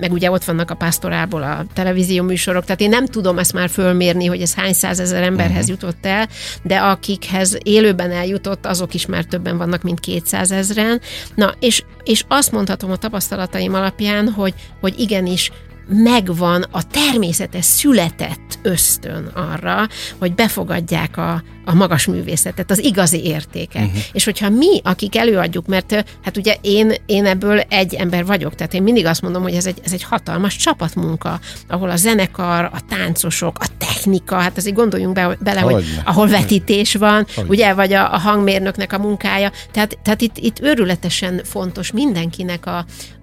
meg 0.00 0.12
ugye 0.12 0.30
ott 0.30 0.44
vannak 0.44 0.70
a 0.70 0.74
pastorából 0.74 1.42
a 1.42 1.64
televízió 1.72 2.22
műsorok, 2.22 2.64
tehát 2.64 2.80
én 2.80 2.88
nem 2.88 3.06
tudom 3.06 3.38
ezt 3.38 3.52
már 3.52 3.68
fölmérni, 3.68 4.26
hogy 4.26 4.40
ez 4.40 4.54
hány 4.54 4.72
százezer 4.72 5.22
emberhez 5.22 5.68
uh-huh. 5.68 5.68
jutott 5.68 6.06
el, 6.06 6.28
de 6.62 6.76
akikhez 6.76 7.58
élőben 7.62 8.10
eljutott, 8.10 8.66
azok 8.66 8.94
is 8.94 9.06
már 9.06 9.24
többen 9.24 9.56
vannak, 9.56 9.82
mint 9.82 10.00
200 10.00 10.52
ezeren. 10.52 11.00
Na, 11.34 11.54
és, 11.60 11.82
és 12.04 12.24
azt 12.28 12.52
mondhatom 12.52 12.90
a 12.90 12.96
tapasztalataim 12.96 13.74
alapján, 13.74 14.28
hogy, 14.28 14.54
hogy 14.80 14.98
igenis 14.98 15.50
megvan 15.88 16.64
a 16.70 16.86
természetes 16.86 17.64
született 17.64 18.58
ösztön 18.62 19.30
arra, 19.34 19.88
hogy 20.18 20.34
befogadják 20.34 21.16
a, 21.16 21.42
a 21.64 21.74
magas 21.74 22.06
művészetet, 22.06 22.70
az 22.70 22.84
igazi 22.84 23.24
értéket. 23.24 23.84
Uh-huh. 23.84 24.00
És 24.12 24.24
hogyha 24.24 24.48
mi, 24.48 24.80
akik 24.82 25.16
előadjuk, 25.16 25.66
mert 25.66 26.04
hát 26.22 26.36
ugye 26.36 26.56
én, 26.60 26.92
én 27.06 27.26
ebből 27.26 27.60
egy 27.60 27.94
ember 27.94 28.26
vagyok, 28.26 28.54
tehát 28.54 28.74
én 28.74 28.82
mindig 28.82 29.06
azt 29.06 29.22
mondom, 29.22 29.42
hogy 29.42 29.54
ez 29.54 29.66
egy, 29.66 29.80
ez 29.84 29.92
egy 29.92 30.02
hatalmas 30.02 30.56
csapatmunka, 30.56 31.40
ahol 31.68 31.90
a 31.90 31.96
zenekar, 31.96 32.64
a 32.64 32.80
táncosok, 32.88 33.56
a 33.60 33.66
technika, 33.78 34.36
hát 34.36 34.56
azért 34.56 34.76
gondoljunk 34.76 35.14
be, 35.14 35.36
bele, 35.40 35.60
hogy, 35.60 35.72
hogy 35.72 35.84
ahol 36.04 36.28
vetítés 36.28 36.94
van, 36.94 37.26
Hogyne. 37.34 37.50
ugye, 37.50 37.74
vagy 37.74 37.92
a, 37.92 38.14
a 38.14 38.18
hangmérnöknek 38.18 38.92
a 38.92 38.98
munkája, 38.98 39.50
tehát, 39.72 39.98
tehát 40.02 40.20
itt, 40.20 40.36
itt 40.38 40.60
őrületesen 40.60 41.40
fontos 41.44 41.92
mindenkinek 41.92 42.66
a, 42.66 42.76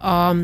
a 0.08 0.36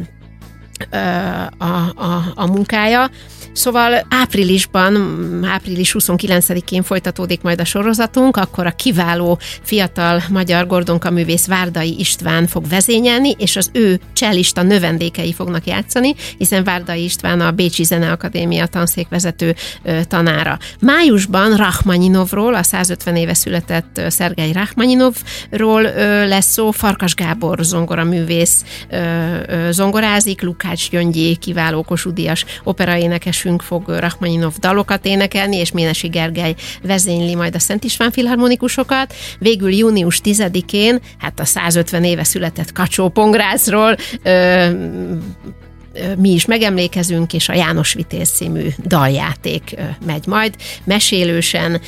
a, 1.57 1.65
a, 1.65 2.31
a 2.35 2.47
munkája. 2.47 3.09
Szóval 3.53 4.05
áprilisban, 4.09 4.95
április 5.43 5.95
29-én 5.99 6.83
folytatódik 6.83 7.41
majd 7.41 7.59
a 7.59 7.65
sorozatunk, 7.65 8.37
akkor 8.37 8.65
a 8.65 8.71
kiváló 8.71 9.39
fiatal 9.61 10.23
magyar 10.29 10.67
gordonka 10.67 11.09
művész 11.09 11.47
Várdai 11.47 11.99
István 11.99 12.47
fog 12.47 12.67
vezényelni, 12.67 13.35
és 13.37 13.55
az 13.55 13.69
ő 13.73 13.99
cselista 14.13 14.63
növendékei 14.63 15.33
fognak 15.33 15.65
játszani, 15.65 16.15
hiszen 16.37 16.63
Várdai 16.63 17.03
István 17.03 17.41
a 17.41 17.51
Bécsi 17.51 17.83
Zeneakadémia 17.83 18.65
tanszékvezető 18.65 19.55
tanára. 20.07 20.57
Májusban 20.81 21.55
Rachmaninovról, 21.55 22.55
a 22.55 22.63
150 22.63 23.15
éve 23.15 23.33
született 23.33 24.01
Szergei 24.07 24.51
Rachmaninovról 24.51 25.81
lesz 26.27 26.51
szó, 26.51 26.71
Farkas 26.71 27.15
Gábor 27.15 27.57
zongora 27.61 28.03
művész 28.03 28.63
zongorázik, 29.69 30.41
Lukács 30.41 30.68
Gyöngyi 30.89 31.35
kiváló 31.35 31.83
kosudias 31.83 32.45
operaénekes 32.63 33.39
énekesünk 33.39 33.61
fog 33.61 33.87
Rachmaninov 33.87 34.53
dalokat 34.59 35.05
énekelni, 35.05 35.55
és 35.55 35.71
Ménesi 35.71 36.07
Gergely 36.07 36.55
vezényli 36.83 37.35
majd 37.35 37.55
a 37.55 37.59
Szent 37.59 37.83
István 37.83 38.11
filharmonikusokat. 38.11 39.13
Végül 39.39 39.73
június 39.73 40.21
10-én, 40.23 40.99
hát 41.17 41.39
a 41.39 41.45
150 41.45 42.03
éve 42.03 42.23
született 42.23 42.71
Kacsó 42.71 43.09
Pongrászról 43.09 43.95
ö, 44.23 44.69
mi 46.17 46.29
is 46.29 46.45
megemlékezünk, 46.45 47.33
és 47.33 47.49
a 47.49 47.53
János 47.53 47.93
Vitéz 47.93 48.29
című 48.29 48.67
daljáték 48.85 49.75
megy 50.05 50.25
majd, 50.27 50.55
mesélősen, 50.83 51.81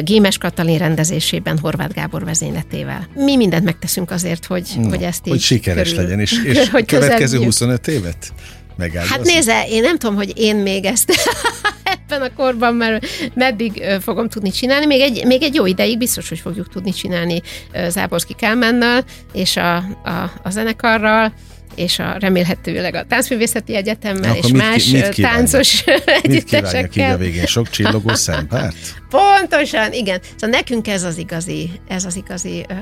Gémes 0.00 0.38
Katalin 0.38 0.78
rendezésében, 0.78 1.58
Horváth 1.58 1.94
Gábor 1.94 2.24
vezényletével. 2.24 3.08
Mi 3.14 3.36
mindent 3.36 3.64
megteszünk 3.64 4.10
azért, 4.10 4.46
hogy, 4.46 4.68
Na, 4.76 4.88
hogy 4.88 5.02
ezt 5.02 5.26
így 5.26 5.32
Hogy 5.32 5.40
sikeres 5.40 5.88
körül- 5.88 6.04
legyen, 6.04 6.20
és, 6.20 6.32
és 6.44 6.68
hogy 6.68 6.84
következő 6.84 7.18
közeljük. 7.18 7.44
25 7.46 7.88
évet? 7.88 8.32
Megállja 8.76 9.10
Hát 9.10 9.24
nézze, 9.24 9.66
én 9.68 9.82
nem 9.82 9.98
tudom, 9.98 10.16
hogy 10.16 10.32
én 10.36 10.56
még 10.56 10.84
ezt 10.84 11.12
ebben 11.92 12.22
a 12.22 12.32
korban 12.36 12.74
már 12.74 13.02
meddig 13.34 13.82
fogom 14.00 14.28
tudni 14.28 14.50
csinálni. 14.50 14.86
Még 14.86 15.00
egy, 15.00 15.24
még 15.26 15.42
egy 15.42 15.54
jó 15.54 15.66
ideig 15.66 15.98
biztos, 15.98 16.28
hogy 16.28 16.38
fogjuk 16.38 16.68
tudni 16.68 16.92
csinálni 16.92 17.42
Záborszki 17.88 18.34
Kálmánnal 18.34 19.04
és 19.32 19.56
a, 19.56 19.76
a, 19.76 20.32
a 20.42 20.50
zenekarral 20.50 21.32
és 21.78 21.98
a 21.98 22.16
remélhetőleg 22.20 22.94
a 22.94 23.04
Táncművészeti 23.04 23.74
Egyetemmel 23.76 24.30
Akkor 24.30 24.44
és 24.44 24.50
mit 24.50 24.62
más 24.62 24.86
mit 24.90 25.08
kívánja? 25.08 25.36
táncos 25.36 25.84
Mit 25.84 25.94
kívánjak 25.94 26.24
így 26.24 26.54
a 26.54 26.56
együttesekkel. 26.66 27.16
végén? 27.16 27.46
Sok 27.46 27.70
csillogó 27.70 28.14
szempárt? 28.28 28.76
Pontosan, 29.10 29.92
igen. 29.92 30.20
Szóval 30.36 30.58
nekünk 30.58 30.88
ez 30.88 31.02
az 31.02 31.18
igazi, 31.18 31.70
ez 31.88 32.04
az 32.04 32.16
igazi, 32.16 32.64
ö, 32.68 32.74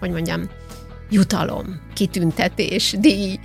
hogy 0.00 0.10
mondjam, 0.10 0.48
jutalom, 1.10 1.80
kitüntetés, 1.94 2.94
díj. 2.98 3.38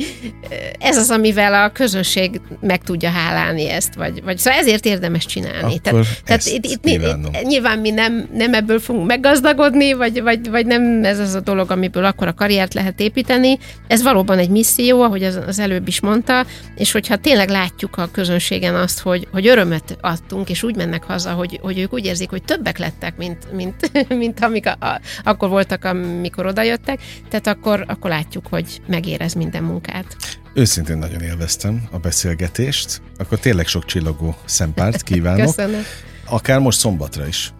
Ez 0.79 0.97
az, 0.97 1.09
amivel 1.09 1.53
a 1.53 1.71
közönség 1.71 2.41
meg 2.61 2.83
tudja 2.83 3.09
hálálni 3.09 3.69
ezt, 3.69 3.95
vagy, 3.95 4.23
vagy 4.23 4.37
szóval 4.37 4.59
ezért 4.59 4.85
érdemes 4.85 5.25
csinálni. 5.25 5.81
Akkor 5.83 6.05
ezt 6.25 6.49
itt, 6.49 6.65
itt, 6.65 6.79
kívánom. 6.83 7.33
itt, 7.33 7.41
nyilván 7.41 7.79
mi 7.79 7.89
nem, 7.89 8.29
nem 8.33 8.53
ebből 8.53 8.79
fogunk 8.79 9.07
meggazdagodni, 9.07 9.93
vagy, 9.93 10.21
vagy, 10.21 10.49
vagy 10.49 10.65
nem 10.65 11.03
ez 11.03 11.19
az 11.19 11.33
a 11.33 11.39
dolog, 11.39 11.71
amiből 11.71 12.05
akkor 12.05 12.27
a 12.27 12.33
karriert 12.33 12.73
lehet 12.73 12.99
építeni. 12.99 13.57
Ez 13.87 14.03
valóban 14.03 14.37
egy 14.37 14.49
misszió, 14.49 15.01
ahogy 15.01 15.23
az, 15.23 15.39
az 15.47 15.59
előbb 15.59 15.87
is 15.87 16.01
mondta, 16.01 16.45
és 16.75 16.91
hogyha 16.91 17.17
tényleg 17.17 17.49
látjuk 17.49 17.97
a 17.97 18.09
közönségen 18.11 18.75
azt, 18.75 18.99
hogy, 18.99 19.27
hogy 19.31 19.47
örömet 19.47 19.97
adtunk, 20.01 20.49
és 20.49 20.63
úgy 20.63 20.75
mennek 20.75 21.03
haza, 21.03 21.31
hogy, 21.31 21.59
hogy 21.61 21.79
ők 21.79 21.93
úgy 21.93 22.05
érzik, 22.05 22.29
hogy 22.29 22.43
többek 22.43 22.77
lettek, 22.77 23.17
mint, 23.17 23.51
mint, 23.51 23.91
mint 24.23 24.39
amik 24.39 24.65
a, 24.67 24.85
a, 24.85 24.99
akkor 25.23 25.49
voltak, 25.49 25.83
amikor 25.83 26.45
odajöttek, 26.45 26.99
tehát 27.29 27.47
akkor, 27.53 27.85
akkor 27.87 28.09
látjuk, 28.09 28.47
hogy 28.47 28.81
megérez 28.87 29.33
minden 29.33 29.63
munkát. 29.63 30.17
Őszintén 30.53 30.97
nagyon 30.97 31.21
élveztem 31.21 31.87
a 31.91 31.97
beszélgetést, 31.97 33.01
akkor 33.17 33.39
tényleg 33.39 33.67
sok 33.67 33.85
csillogó 33.85 34.35
szempárt 34.45 35.01
kívánok, 35.01 35.45
Köszönöm. 35.55 35.81
akár 36.25 36.59
most 36.59 36.79
szombatra 36.79 37.27
is 37.27 37.53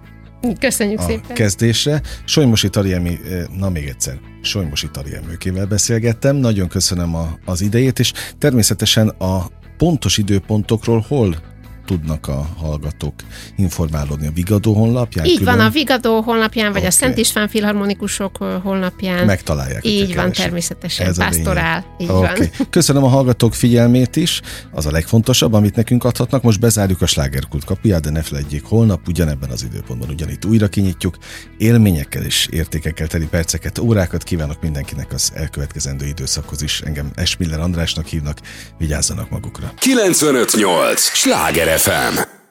Köszönjük 0.59 0.99
a 0.99 1.03
szépen. 1.03 1.35
kezdésre. 1.35 2.01
Solymosi 2.25 2.69
Tariemi, 2.69 3.19
eh, 3.29 3.43
na 3.57 3.69
még 3.69 3.87
egyszer, 3.87 4.19
Solymosi 4.41 4.89
Tariemőkével 4.91 5.65
beszélgettem, 5.65 6.35
nagyon 6.35 6.67
köszönöm 6.67 7.15
a, 7.15 7.37
az 7.45 7.61
idejét, 7.61 7.99
és 7.99 8.13
természetesen 8.37 9.07
a 9.07 9.47
pontos 9.77 10.17
időpontokról 10.17 11.05
hol 11.07 11.35
tudnak 11.85 12.27
a 12.27 12.47
hallgatók 12.57 13.13
informálódni 13.55 14.27
a 14.27 14.31
Vigadó 14.31 14.73
honlapján? 14.73 15.25
Így 15.25 15.37
külön 15.37 15.57
van, 15.57 15.65
a 15.65 15.69
Vigadó 15.69 16.21
honlapján, 16.21 16.71
vagy 16.71 16.77
Oké. 16.77 16.87
a 16.87 16.91
Szent 16.91 17.17
István 17.17 17.47
Filharmonikusok 17.47 18.37
honlapján. 18.37 19.25
megtalálják. 19.25 19.85
Így 19.85 20.07
van, 20.07 20.15
keresik. 20.15 20.43
természetesen, 20.43 21.07
Ez 21.07 21.17
pásztorál. 21.17 21.85
Így 21.97 22.09
Oké. 22.09 22.51
van. 22.57 22.67
Köszönöm 22.69 23.03
a 23.03 23.07
hallgatók 23.07 23.53
figyelmét 23.53 24.15
is, 24.15 24.41
az 24.71 24.85
a 24.85 24.91
legfontosabb, 24.91 25.53
amit 25.53 25.75
nekünk 25.75 26.03
adhatnak. 26.03 26.41
Most 26.43 26.59
bezárjuk 26.59 27.01
a 27.01 27.05
slágerkult 27.05 27.63
kapuját, 27.65 28.01
de 28.01 28.09
ne 28.09 28.21
felejtjék, 28.21 28.63
holnap 28.65 29.07
ugyanebben 29.07 29.49
az 29.49 29.63
időpontban 29.63 30.09
ugyanitt 30.09 30.45
újra 30.45 30.67
kinyitjuk. 30.67 31.17
Élményekkel 31.57 32.23
és 32.23 32.47
értékekkel 32.51 33.07
teli 33.07 33.25
perceket, 33.25 33.79
órákat 33.79 34.23
kívánok 34.23 34.61
mindenkinek 34.61 35.13
az 35.13 35.31
elkövetkezendő 35.35 36.05
időszakhoz 36.05 36.61
is. 36.61 36.81
Engem 36.81 37.11
Esmiller 37.15 37.59
Andrásnak 37.59 38.05
hívnak, 38.05 38.37
vigyázzanak 38.77 39.29
magukra. 39.29 39.73
958! 39.79 41.01
Sláger 41.01 41.67
FM! 41.73 42.42